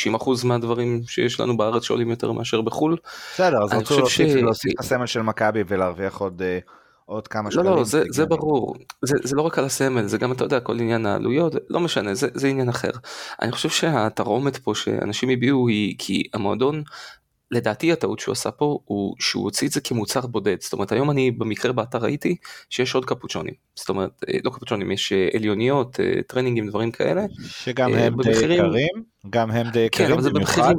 [0.43, 2.97] מהדברים שיש לנו בארץ שעולים יותר מאשר בחו"ל.
[3.33, 4.73] בסדר, אז רצו להוסיף ש...
[4.75, 6.59] את הסמל של מכבי ולהרוויח עוד, אה,
[7.05, 7.65] עוד כמה שקלים.
[7.65, 8.75] לא, לא, זה, זה ברור.
[9.01, 12.13] זה, זה לא רק על הסמל, זה גם, אתה יודע, כל עניין העלויות, לא משנה,
[12.13, 12.91] זה, זה עניין אחר.
[13.41, 16.83] אני חושב שהתרעומת פה שאנשים הביעו היא כי המועדון
[17.51, 20.61] לדעתי הטעות שהוא עשה פה הוא שהוא הוציא את זה כמוצר בודד.
[20.61, 22.35] זאת אומרת היום אני במקרה באתר ראיתי
[22.69, 23.53] שיש עוד קפוצ'ונים.
[23.75, 27.25] זאת אומרת אה, לא קפוצ'ונים יש אה, עליוניות אה, טרנינגים דברים כאלה.
[27.47, 28.47] שגם הם במחירים...
[28.47, 30.73] די יקרים גם הם די יקרים כן, במיוחד.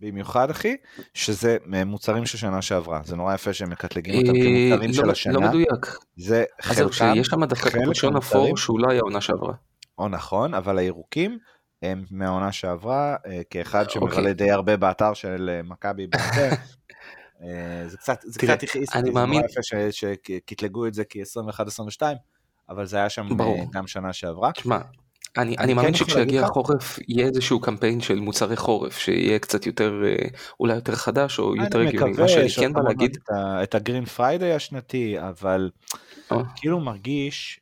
[0.00, 0.76] במיוחד אחי
[1.14, 1.56] שזה
[1.86, 3.00] מוצרים של שנה שעברה.
[3.04, 5.32] זה נורא יפה שהם מקטלגים אותם כמוצרים לא, של השנה.
[5.32, 5.96] לא מדויק.
[6.16, 9.54] זה חלקם יש שם דווקא קפוצ'ון אפור שהוא לא היה עונה שעברה.
[9.98, 11.38] או נכון אבל הירוקים
[12.10, 14.18] מהעונה שעברה, אה, כאחד שמבלה.
[14.18, 14.34] אוקיי.
[14.34, 16.06] די הרבה באתר של אה, מכבי.
[17.42, 19.60] אה, זה קצת, זה קצת הכעיס אותי, זה נורא יפה
[19.90, 22.02] שקטלגו את זה כ-21-22,
[22.68, 23.28] אבל זה היה שם.
[23.72, 24.52] גם שנה שעברה.
[24.52, 24.78] תשמע,
[25.38, 30.02] אני, אני מאמין כן שכשיגיע החורף יהיה איזשהו קמפיין של מוצרי חורף שיהיה קצת יותר
[30.60, 32.12] אולי יותר חדש או יותר הגיוני.
[32.12, 33.16] מה שאני כן בא להגיד.
[33.16, 33.30] את,
[33.62, 35.70] את ה Green Friday השנתי אבל
[36.56, 37.60] כאילו מרגיש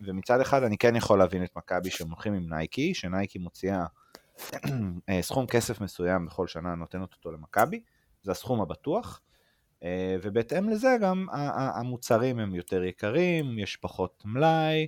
[0.00, 3.84] ומצד אחד אני כן יכול להבין את מכבי שהם הולכים עם נייקי, שנייקי מוציאה
[5.08, 7.82] אה, סכום כסף מסוים בכל שנה, נותנת אותו למכבי,
[8.22, 9.20] זה הסכום הבטוח,
[9.82, 11.26] אה, ובהתאם לזה גם
[11.74, 14.86] המוצרים הם יותר יקרים, יש פחות מלאי,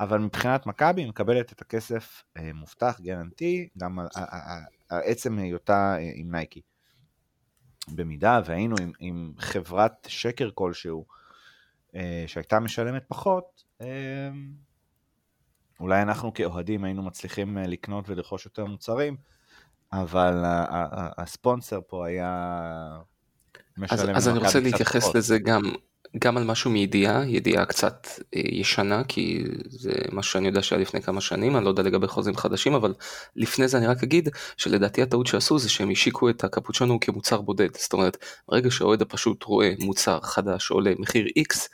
[0.00, 4.06] אבל מבחינת מכבי היא מקבלת את הכסף אה, מובטח, גרנטי, גם על
[4.90, 6.60] עצם היותה עם נייקי.
[7.94, 11.06] במידה והיינו עם, עם חברת שקר כלשהו,
[12.26, 13.64] שהייתה משלמת פחות,
[15.80, 19.16] אולי אנחנו כאוהדים היינו מצליחים אה, לקנות ולרכוש יותר מוצרים,
[19.92, 20.42] אבל
[21.18, 23.00] הספונסר פה היה
[23.78, 25.14] משלם אז, אז אני רוצה להתייחס פחות.
[25.14, 25.62] לזה גם,
[26.18, 31.02] גם על משהו מידיעה, ידיעה קצת אה, ישנה, כי זה משהו שאני יודע שהיה לפני
[31.02, 32.94] כמה שנים, אני לא יודע לגבי חוזים חדשים, אבל
[33.36, 37.76] לפני זה אני רק אגיד שלדעתי הטעות שעשו זה שהם השיקו את הקפוצ'ונו כמוצר בודד.
[37.76, 38.16] זאת אומרת,
[38.48, 41.68] ברגע שהאוהד הפשוט רואה מוצר חדש עולה מחיר X,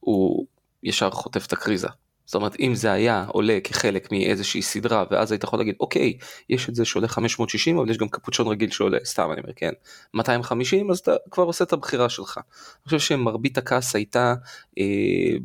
[0.00, 0.46] הוא
[0.86, 1.88] ישר חוטף את הקריזה.
[2.26, 6.18] זאת אומרת אם זה היה עולה כחלק מאיזושהי סדרה ואז היית יכול להגיד אוקיי
[6.48, 9.72] יש את זה שעולה 560 אבל יש גם קפוצ'ון רגיל שעולה סתם אני אומר כן
[10.14, 12.38] 250 אז אתה כבר עושה את הבחירה שלך.
[12.38, 14.34] אני חושב שמרבית הכעס הייתה
[14.78, 14.84] אה,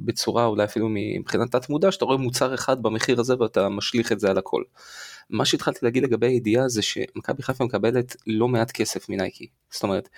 [0.06, 4.20] בצורה אולי אפילו מבחינת תת מודע שאתה רואה מוצר אחד במחיר הזה ואתה משליך את
[4.20, 4.64] זה על הכל.
[5.30, 10.10] מה שהתחלתי להגיד לגבי הידיעה זה שמכבי חיפה מקבלת לא מעט כסף מנייקי זאת אומרת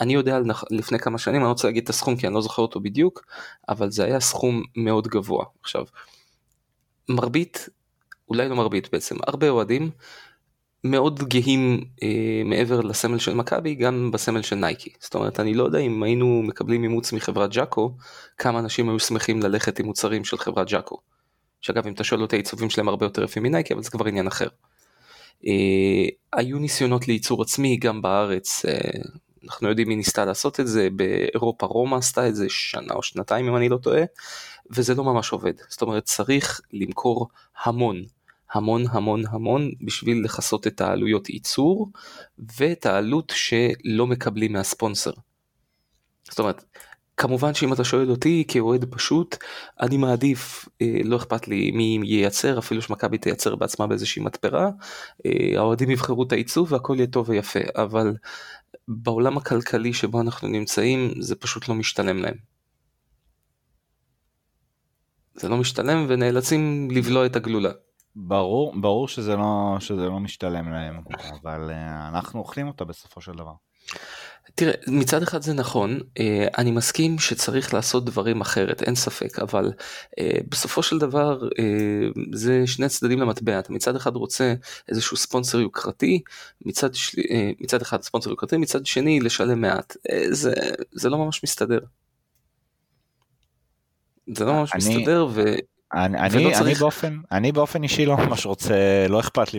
[0.00, 0.38] אני יודע
[0.70, 3.24] לפני כמה שנים, אני לא רוצה להגיד את הסכום כי אני לא זוכר אותו בדיוק,
[3.68, 5.44] אבל זה היה סכום מאוד גבוה.
[5.62, 5.84] עכשיו,
[7.08, 7.68] מרבית,
[8.28, 9.90] אולי לא מרבית בעצם, הרבה אוהדים
[10.84, 14.90] מאוד גאים אה, מעבר לסמל של מכבי, גם בסמל של נייקי.
[15.00, 17.96] זאת אומרת, אני לא יודע אם היינו מקבלים אימוץ מחברת ג'אקו,
[18.38, 20.98] כמה אנשים היו שמחים ללכת עם מוצרים של חברת ג'אקו.
[21.60, 24.26] שאגב אם אתה שואל אותי העיצובים שלהם הרבה יותר יפים מנייקי אבל זה כבר עניין
[24.26, 24.48] אחר.
[25.42, 25.46] Uh,
[26.32, 29.08] היו ניסיונות לייצור עצמי גם בארץ, uh,
[29.44, 33.48] אנחנו יודעים מי ניסתה לעשות את זה, באירופה רומא עשתה את זה שנה או שנתיים
[33.48, 34.02] אם אני לא טועה,
[34.70, 35.52] וזה לא ממש עובד.
[35.68, 37.28] זאת אומרת צריך למכור
[37.64, 38.02] המון,
[38.52, 41.90] המון המון המון בשביל לכסות את העלויות ייצור
[42.58, 45.12] ואת העלות שלא מקבלים מהספונסר.
[46.30, 46.64] זאת אומרת,
[47.16, 49.36] כמובן שאם אתה שואל אותי כאוהד פשוט,
[49.80, 54.70] אני מעדיף, אה, לא אכפת לי מי ייצר, אפילו שמכבי תייצר בעצמה באיזושהי מתפרה,
[55.26, 58.14] אה, האוהדים יבחרו את העיצוב והכל יהיה טוב ויפה, אבל
[58.88, 62.36] בעולם הכלכלי שבו אנחנו נמצאים זה פשוט לא משתלם להם.
[65.34, 67.70] זה לא משתלם ונאלצים לבלוע את הגלולה.
[68.16, 71.00] ברור, ברור שזה לא, שזה לא משתלם להם,
[71.42, 73.52] אבל uh, אנחנו אוכלים אותה בסופו של דבר.
[74.54, 79.72] תראה, מצד אחד זה נכון, אה, אני מסכים שצריך לעשות דברים אחרת, אין ספק, אבל
[80.18, 81.48] אה, בסופו של דבר
[82.32, 84.54] זה שני צדדים למטבע, אתה מצד אחד רוצה
[84.88, 86.20] איזשהו ספונסר יוקרתי,
[86.66, 87.22] מצד, של...
[87.60, 89.96] מצד אחד ספונסר יוקרתי, מצד שני לשלם מעט,
[90.30, 90.52] זה,
[90.92, 91.80] זה לא ממש מסתדר.
[94.34, 95.54] זה לא ממש אני, מסתדר ו...
[95.94, 96.60] אני, אני, צריך...
[96.60, 99.58] אני, באופן, אני באופן אישי לא ממש רוצה, לא אכפת לי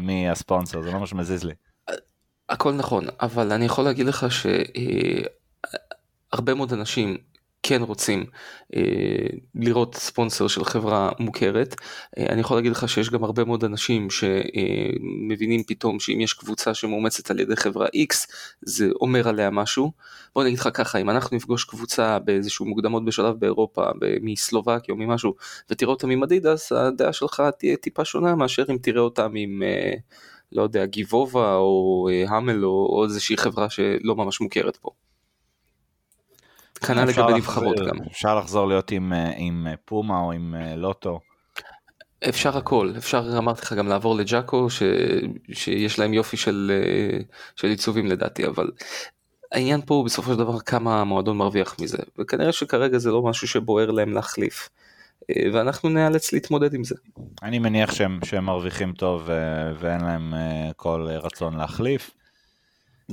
[0.00, 1.54] מי הספונסר, זה לא ממש מזיז לי.
[2.48, 4.26] הכל נכון, אבל אני יכול להגיד לך
[6.30, 7.16] שהרבה מאוד אנשים
[7.62, 8.24] כן רוצים
[8.76, 8.82] אה,
[9.54, 11.74] לראות ספונסר של חברה מוכרת.
[12.18, 16.32] אה, אני יכול להגיד לך שיש גם הרבה מאוד אנשים שמבינים אה, פתאום שאם יש
[16.32, 18.32] קבוצה שמאומצת על ידי חברה X
[18.62, 19.92] זה אומר עליה משהו.
[20.34, 23.82] בוא נגיד לך ככה אם אנחנו נפגוש קבוצה באיזשהו מוקדמות בשלב באירופה
[24.20, 25.34] מסלובקיה או ממשהו
[25.70, 29.92] ותראה אותה עם אדידס הדעה שלך תהיה טיפה שונה מאשר אם תראה אותם עם אה,
[30.52, 34.90] לא יודע גיבובה או אה, המל או, או איזושהי חברה שלא ממש מוכרת פה.
[36.86, 37.96] כנ"ל לגבי נבחרות גם.
[38.10, 41.20] אפשר לחזור להיות עם, אה, עם אה, פומה או עם לוטו.
[42.28, 44.82] אפשר הכל, אפשר אמרתי לך גם לעבור לג'אקו ש...
[45.52, 46.72] שיש להם יופי של,
[47.56, 48.70] של עיצובים לדעתי, אבל
[49.52, 53.48] העניין פה הוא בסופו של דבר כמה המועדון מרוויח מזה, וכנראה שכרגע זה לא משהו
[53.48, 54.68] שבוער להם להחליף.
[55.52, 56.94] ואנחנו נאלץ להתמודד עם זה.
[57.42, 59.28] אני מניח שהם, שהם מרוויחים טוב
[59.80, 60.34] ואין להם
[60.76, 62.10] כל רצון להחליף.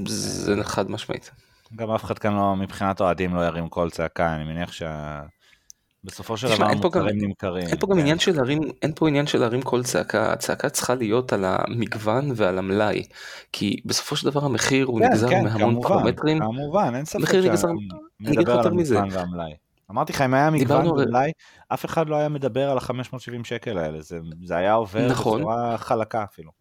[0.08, 1.32] זה חד משמעית.
[1.76, 6.56] גם אף אחד כאן לא, מבחינת אוהדים לא ירים קול צעקה, אני מניח שבסופו של
[6.56, 7.68] דבר המוצרים נמכרים.
[7.68, 10.96] אין פה גם עניין של להרים, אין פה עניין של להרים קול צעקה, הצעקה צריכה
[10.96, 13.04] להיות על המגוון ועל המלאי,
[13.52, 16.40] כי בסופו של דבר המחיר הוא כן, נגזר כן, מהמון פרמטרים.
[16.40, 19.54] כמובן, אין ספק שנדבר על המגוון והמלאי.
[19.92, 21.32] אמרתי לך, אם היה מגוון ומלאי,
[21.68, 25.40] אף אחד לא היה מדבר על ה-570 שקל האלה, זה, זה היה עובר נכון.
[25.40, 26.52] בצורה חלקה אפילו.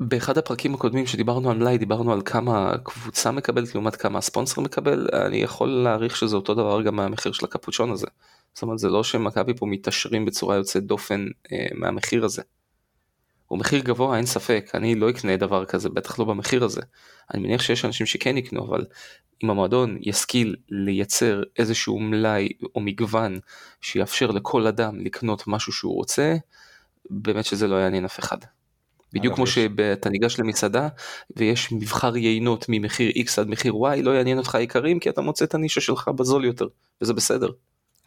[0.00, 5.08] באחד הפרקים הקודמים שדיברנו על מלאי דיברנו על כמה קבוצה מקבלת לעומת כמה הספונסר מקבל
[5.12, 8.06] אני יכול להעריך שזה אותו דבר גם מהמחיר של הקפוצ'ון הזה.
[8.54, 12.42] זאת אומרת זה לא שמכבי פה מתעשרים בצורה יוצאת דופן אה, מהמחיר הזה.
[13.50, 16.80] הוא מחיר גבוה אין ספק אני לא אקנה דבר כזה בטח לא במחיר הזה.
[17.34, 18.84] אני מניח שיש אנשים שכן יקנו אבל
[19.44, 23.38] אם המועדון ישכיל לייצר איזשהו מלאי או מגוון
[23.80, 26.36] שיאפשר לכל אדם לקנות משהו שהוא רוצה
[27.10, 28.36] באמת שזה לא יעניין אף אחד.
[29.12, 30.88] בדיוק כמו שאתה ניגש למסעדה
[31.36, 35.44] ויש מבחר יינות ממחיר X עד מחיר Y לא יעניין אותך היקרים כי אתה מוצא
[35.44, 36.66] את הנישה שלך בזול יותר
[37.02, 37.50] וזה בסדר.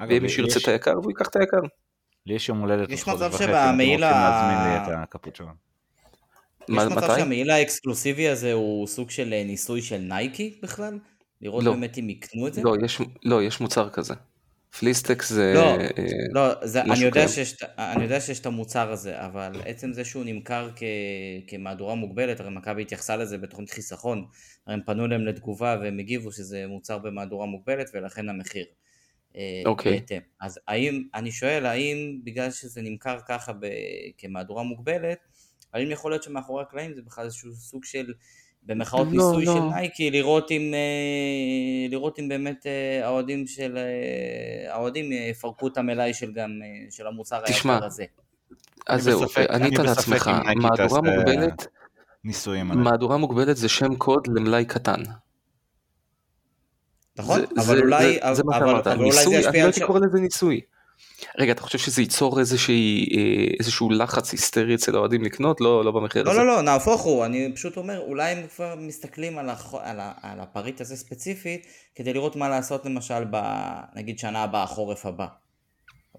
[0.10, 1.62] ואם מישהו ירצה את היקר והוא ייקח את היקר.
[2.26, 5.04] לי יש יום הולדת יש מצב שבמעיל ה...
[6.70, 11.00] יש מצב שהמעיל האקסקלוסיבי הזה הוא סוג של אה, ניסוי של נייקי בכלל?
[11.42, 11.72] לראות לא.
[11.72, 12.62] באמת אם יקנו את זה?
[12.64, 14.14] לא, יש, לא, יש מוצר כזה.
[14.80, 15.54] fleece tech זה...
[15.56, 15.88] לא, אה,
[16.32, 20.24] לא זה, אני, יודע שיש, אני יודע שיש את המוצר הזה, אבל עצם זה שהוא
[20.26, 20.84] נמכר כ,
[21.48, 24.26] כמהדורה מוגבלת, הרי מכבי התייחסה לזה בתוכנית חיסכון,
[24.68, 28.66] הרי הם פנו אליהם לתגובה והם הגיבו שזה מוצר במהדורה מוגבלת ולכן המחיר.
[29.36, 29.92] אה, אוקיי.
[29.92, 30.20] בהתאם.
[30.42, 33.68] אז האם, אני שואל, האם בגלל שזה נמכר ככה ב,
[34.18, 35.18] כמהדורה מוגבלת,
[35.74, 38.14] האם יכול להיות שמאחורי הקלעים זה בכלל איזשהו סוג של
[38.64, 39.54] במרכאות לא, ניסוי לא.
[39.54, 43.78] של נייקי, לראות אם, אה, לראות אם באמת אה, האוהדים של,
[44.70, 46.50] האוהדים יפרקו את המלאי של גם,
[46.90, 48.06] של המוצר היקר הזה.
[48.88, 51.68] אז זהו, ענית לעצמך, מהדורה מוגבלת,
[52.24, 52.68] ניסויים.
[52.68, 55.02] מהדורה מוגבלת זה שם קוד למלאי קטן.
[57.18, 60.62] נכון, אבל אולי, זה מה שאמרת, ניסוי, אני לא הייתי קורא לזה ניסוי.
[61.38, 62.44] רגע, אתה חושב שזה ייצור אה,
[63.60, 65.62] איזשהו לחץ היסטרי אצל האוהדים לקנות?
[65.62, 66.40] לא, לא במחיר לא, הזה.
[66.40, 69.74] לא, לא, נהפוך הוא, אני פשוט אומר, אולי הם כבר מסתכלים על, הח...
[69.74, 70.12] על, ה...
[70.22, 73.42] על הפריט הזה ספציפית, כדי לראות מה לעשות למשל, ב...
[73.96, 75.28] נגיד שנה הבאה, החורף הבא.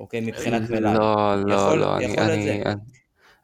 [0.00, 0.94] אוקיי, מבחינת מלאי.
[0.94, 2.74] לא, לא, יכול, לא, יכול אני, אני, אני,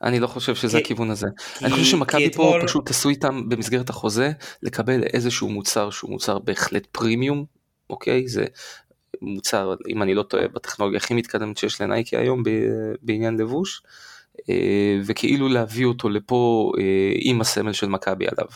[0.03, 1.27] אני לא חושב שזה כי, הכיוון הזה.
[1.59, 2.67] כי, אני חושב שמכבי פה אתמול...
[2.67, 4.33] פשוט עשו איתם במסגרת החוזה
[4.63, 7.45] לקבל איזשהו מוצר שהוא מוצר בהחלט פרימיום,
[7.91, 8.29] אוקיי?
[8.29, 8.45] זה
[9.23, 12.43] מוצר, אם אני לא טועה, בטכנולוגיה הכי מתקדמת שיש לנייקי היום
[13.03, 13.83] בעניין לבוש,
[15.07, 16.73] וכאילו להביא אותו לפה
[17.15, 18.49] עם הסמל של מכבי עליו.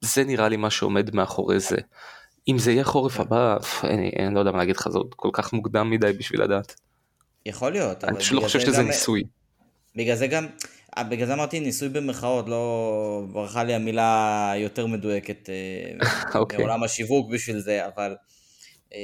[0.00, 1.76] זה נראה לי מה שעומד מאחורי זה.
[2.48, 5.30] אם זה יהיה חורף הבא, אני, אני לא יודע מה להגיד לך, זה עוד כל
[5.32, 6.74] כך מוקדם מדי בשביל לדעת.
[7.46, 8.04] יכול להיות.
[8.04, 8.86] אני פשוט לא חושב שזה גם...
[8.86, 9.22] ניסוי.
[9.96, 10.46] בגלל זה גם,
[11.08, 16.36] בגלל זה אמרתי ניסוי במרכאות, לא ברכה לי המילה יותר מדויקת אה, okay.
[16.38, 16.58] אוקיי.
[16.58, 18.16] מעולם השיווק בשביל זה, אבל
[18.94, 18.98] אה,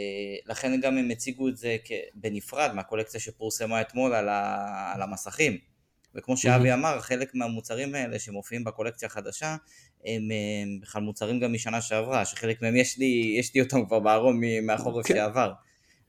[0.47, 1.77] לכן גם הם הציגו את זה
[2.15, 5.59] בנפרד מהקולקציה שפורסמה אתמול על, ה, על המסכים.
[6.15, 9.57] וכמו שאבי אמר, חלק מהמוצרים האלה שמופיעים בקולקציה החדשה,
[10.05, 10.23] הם,
[10.63, 14.41] הם בכלל מוצרים גם משנה שעברה, שחלק מהם יש לי, יש לי אותם כבר בארון
[14.63, 15.09] מהחורף okay.
[15.09, 15.15] כן.
[15.15, 15.53] שעבר.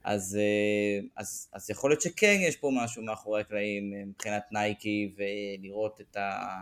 [0.04, 5.12] אז, אה, אז, אז יכול להיות שכן יש פה משהו מאחורי הקלעים אה, מבחינת נייקי
[5.16, 6.56] ולראות את, ה,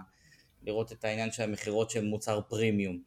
[0.63, 2.99] לראות את העניין של המכירות של מוצר פרימיום.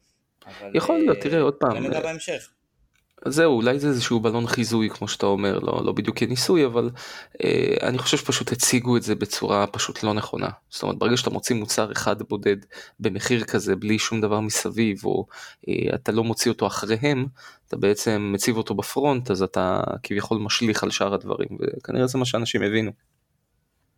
[0.74, 1.86] יכול להיות, תראה עוד פעם.
[1.86, 2.50] נדע בהמשך.
[3.26, 6.90] זהו, אולי זה איזשהו בלון חיזוי כמו שאתה אומר, לא, לא בדיוק כניסוי, אבל
[7.44, 10.48] אה, אני חושב שפשוט הציגו את זה בצורה פשוט לא נכונה.
[10.70, 12.56] זאת אומרת, ברגע שאתה מוציא מוצר אחד בודד
[13.00, 15.26] במחיר כזה בלי שום דבר מסביב, או
[15.68, 17.26] אה, אתה לא מוציא אותו אחריהם,
[17.68, 22.24] אתה בעצם מציב אותו בפרונט, אז אתה כביכול משליך על שאר הדברים, וכנראה זה מה
[22.24, 23.11] שאנשים הבינו.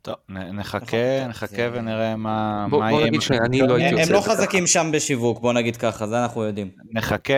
[0.04, 2.90] טוב, נחכה, נחכה ונראה מה יהיה.
[2.90, 4.02] בוא נגיד שאני לא הייתי יוצא.
[4.02, 6.70] הם לא חזקים שם בשיווק, בוא נגיד ככה, זה אנחנו יודעים.
[6.92, 7.34] נחכה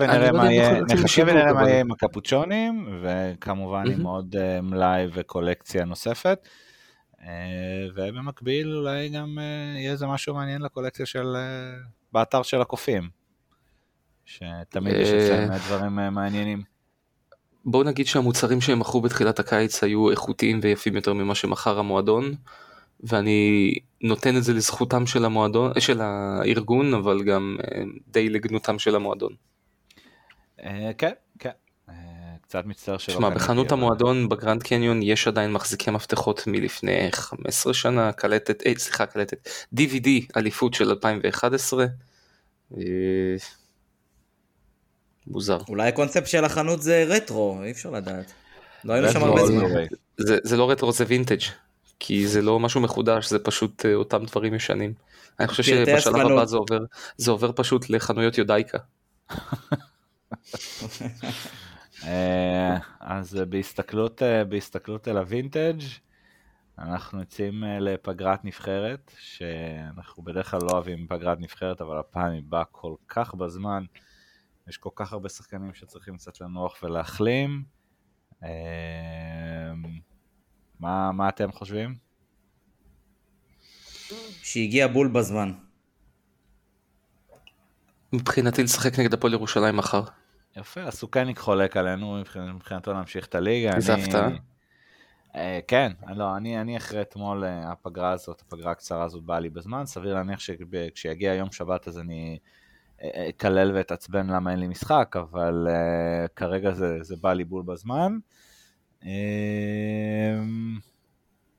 [0.00, 5.84] ונראה מה יהיה, נחכה ונראה מה יהיה עם הקפוצ'ונים, וכמובן עם עוד אה, מלאי וקולקציה
[5.84, 6.48] נוספת.
[7.22, 7.28] אה,
[7.96, 11.36] ובמקביל אולי גם אה, יהיה איזה משהו מעניין לקולקציה של,
[12.12, 13.08] באתר של הקופים.
[14.24, 16.73] שתמיד יש אצלם דברים מעניינים.
[17.64, 22.34] בוא נגיד שהמוצרים שהם מכרו בתחילת הקיץ היו איכותיים ויפים יותר ממה שמכר המועדון
[23.00, 28.96] ואני נותן את זה לזכותם של המועדון, של הארגון אבל גם אה, די לגנותם של
[28.96, 29.32] המועדון.
[30.64, 31.50] אה, כן, כן.
[31.88, 31.94] אה,
[32.42, 33.14] קצת מצטער שלא...
[33.14, 39.48] תשמע, בחנות המועדון בגרנד קניון יש עדיין מחזיקי מפתחות מלפני 15 שנה, קלטת, סליחה, קלטת,
[39.74, 41.86] DVD אליפות של 2011.
[45.26, 45.58] מוזר.
[45.68, 48.32] אולי הקונספט של החנות זה רטרו, אי אפשר לדעת.
[48.84, 49.64] לא היינו שם הרבה זמן.
[50.16, 51.42] זה, זה לא רטרו, זה וינטג'.
[51.98, 54.94] כי זה לא משהו מחודש, זה פשוט אה, אותם דברים ישנים.
[55.40, 56.84] אני חושב שבשלב הבא זה עובר,
[57.16, 58.78] זה עובר פשוט לחנויות יודאיקה.
[62.04, 65.80] אה, אז בהסתכלות, אה, בהסתכלות אל הווינטג'
[66.78, 72.64] אנחנו יוצאים לפגרת נבחרת, שאנחנו בדרך כלל לא אוהבים פגרת נבחרת, אבל הפעם היא באה
[72.64, 73.84] כל כך בזמן.
[74.68, 77.64] יש כל כך הרבה שחקנים שצריכים קצת לנוח ולהחלים.
[78.42, 78.48] אמ,
[80.80, 81.94] מה, מה אתם חושבים?
[84.42, 85.52] שהגיע בול בזמן.
[88.12, 90.02] מבחינתי לשחק נגד הפועל ירושלים מחר.
[90.56, 92.22] יפה, הסוכניק חולק עלינו
[92.54, 93.76] מבחינתו להמשיך את הליגה.
[93.76, 94.28] איזה הפתעה.
[95.36, 99.50] אה, כן, לא, אני, אני אחרי אתמול אה, הפגרה הזאת, הפגרה הקצרה הזאת באה לי
[99.50, 102.38] בזמן, סביר להניח שכשיגיע יום שבת אז אני
[103.02, 108.18] אקלל ואתעצבן למה אין לי משחק, אבל uh, כרגע זה, זה בא לי בול בזמן.
[109.02, 109.06] Uh,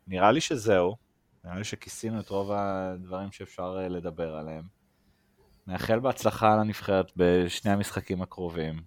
[0.08, 0.96] נראה לי שזהו,
[1.44, 4.64] נראה לי שכיסינו את רוב הדברים שאפשר uh, לדבר עליהם.
[5.68, 8.82] נאחל בהצלחה לנבחרת בשני המשחקים הקרובים.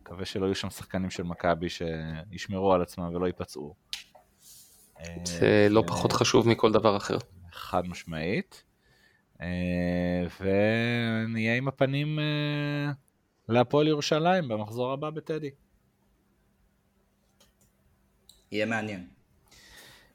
[0.00, 3.74] מקווה שלא יהיו שם שחקנים של מכבי שישמרו על עצמם ולא ייפצעו.
[5.24, 7.18] זה לא פחות חשוב מכל דבר אחר.
[7.52, 8.64] חד משמעית.
[9.40, 12.92] אה, ונהיה עם הפנים אה,
[13.48, 15.50] להפועל ירושלים במחזור הבא בטדי.
[18.52, 19.06] יהיה מעניין.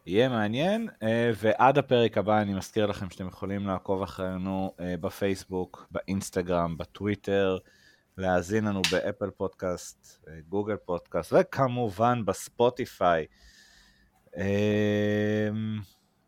[0.05, 6.77] יהיה מעניין, אה, ועד הפרק הבא אני מזכיר לכם שאתם יכולים לעקוב אחרינו בפייסבוק, באינסטגרם,
[6.77, 7.57] בטוויטר,
[8.17, 13.25] להאזין לנו באפל פודקאסט, גוגל פודקאסט, וכמובן בספוטיפיי.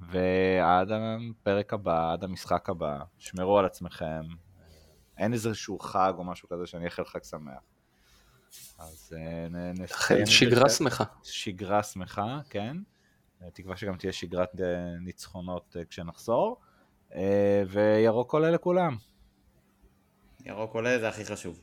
[0.02, 4.22] ועד הפרק הבא, עד המשחק הבא, שמרו על עצמכם.
[5.18, 7.62] אין איזשהו חג או משהו כזה שאני אאחל חג שמח.
[8.80, 10.26] אז אה, נסיים.
[10.26, 11.04] שגרה שמחה.
[11.24, 12.78] שגרה שמחה, כן.
[13.54, 14.66] תקווה שגם תהיה שגרת אה,
[15.02, 16.60] ניצחונות אה, כשנחזור.
[17.68, 18.97] וירוק עולה לכולם.
[20.45, 21.62] ירוק עולה זה הכי חשוב.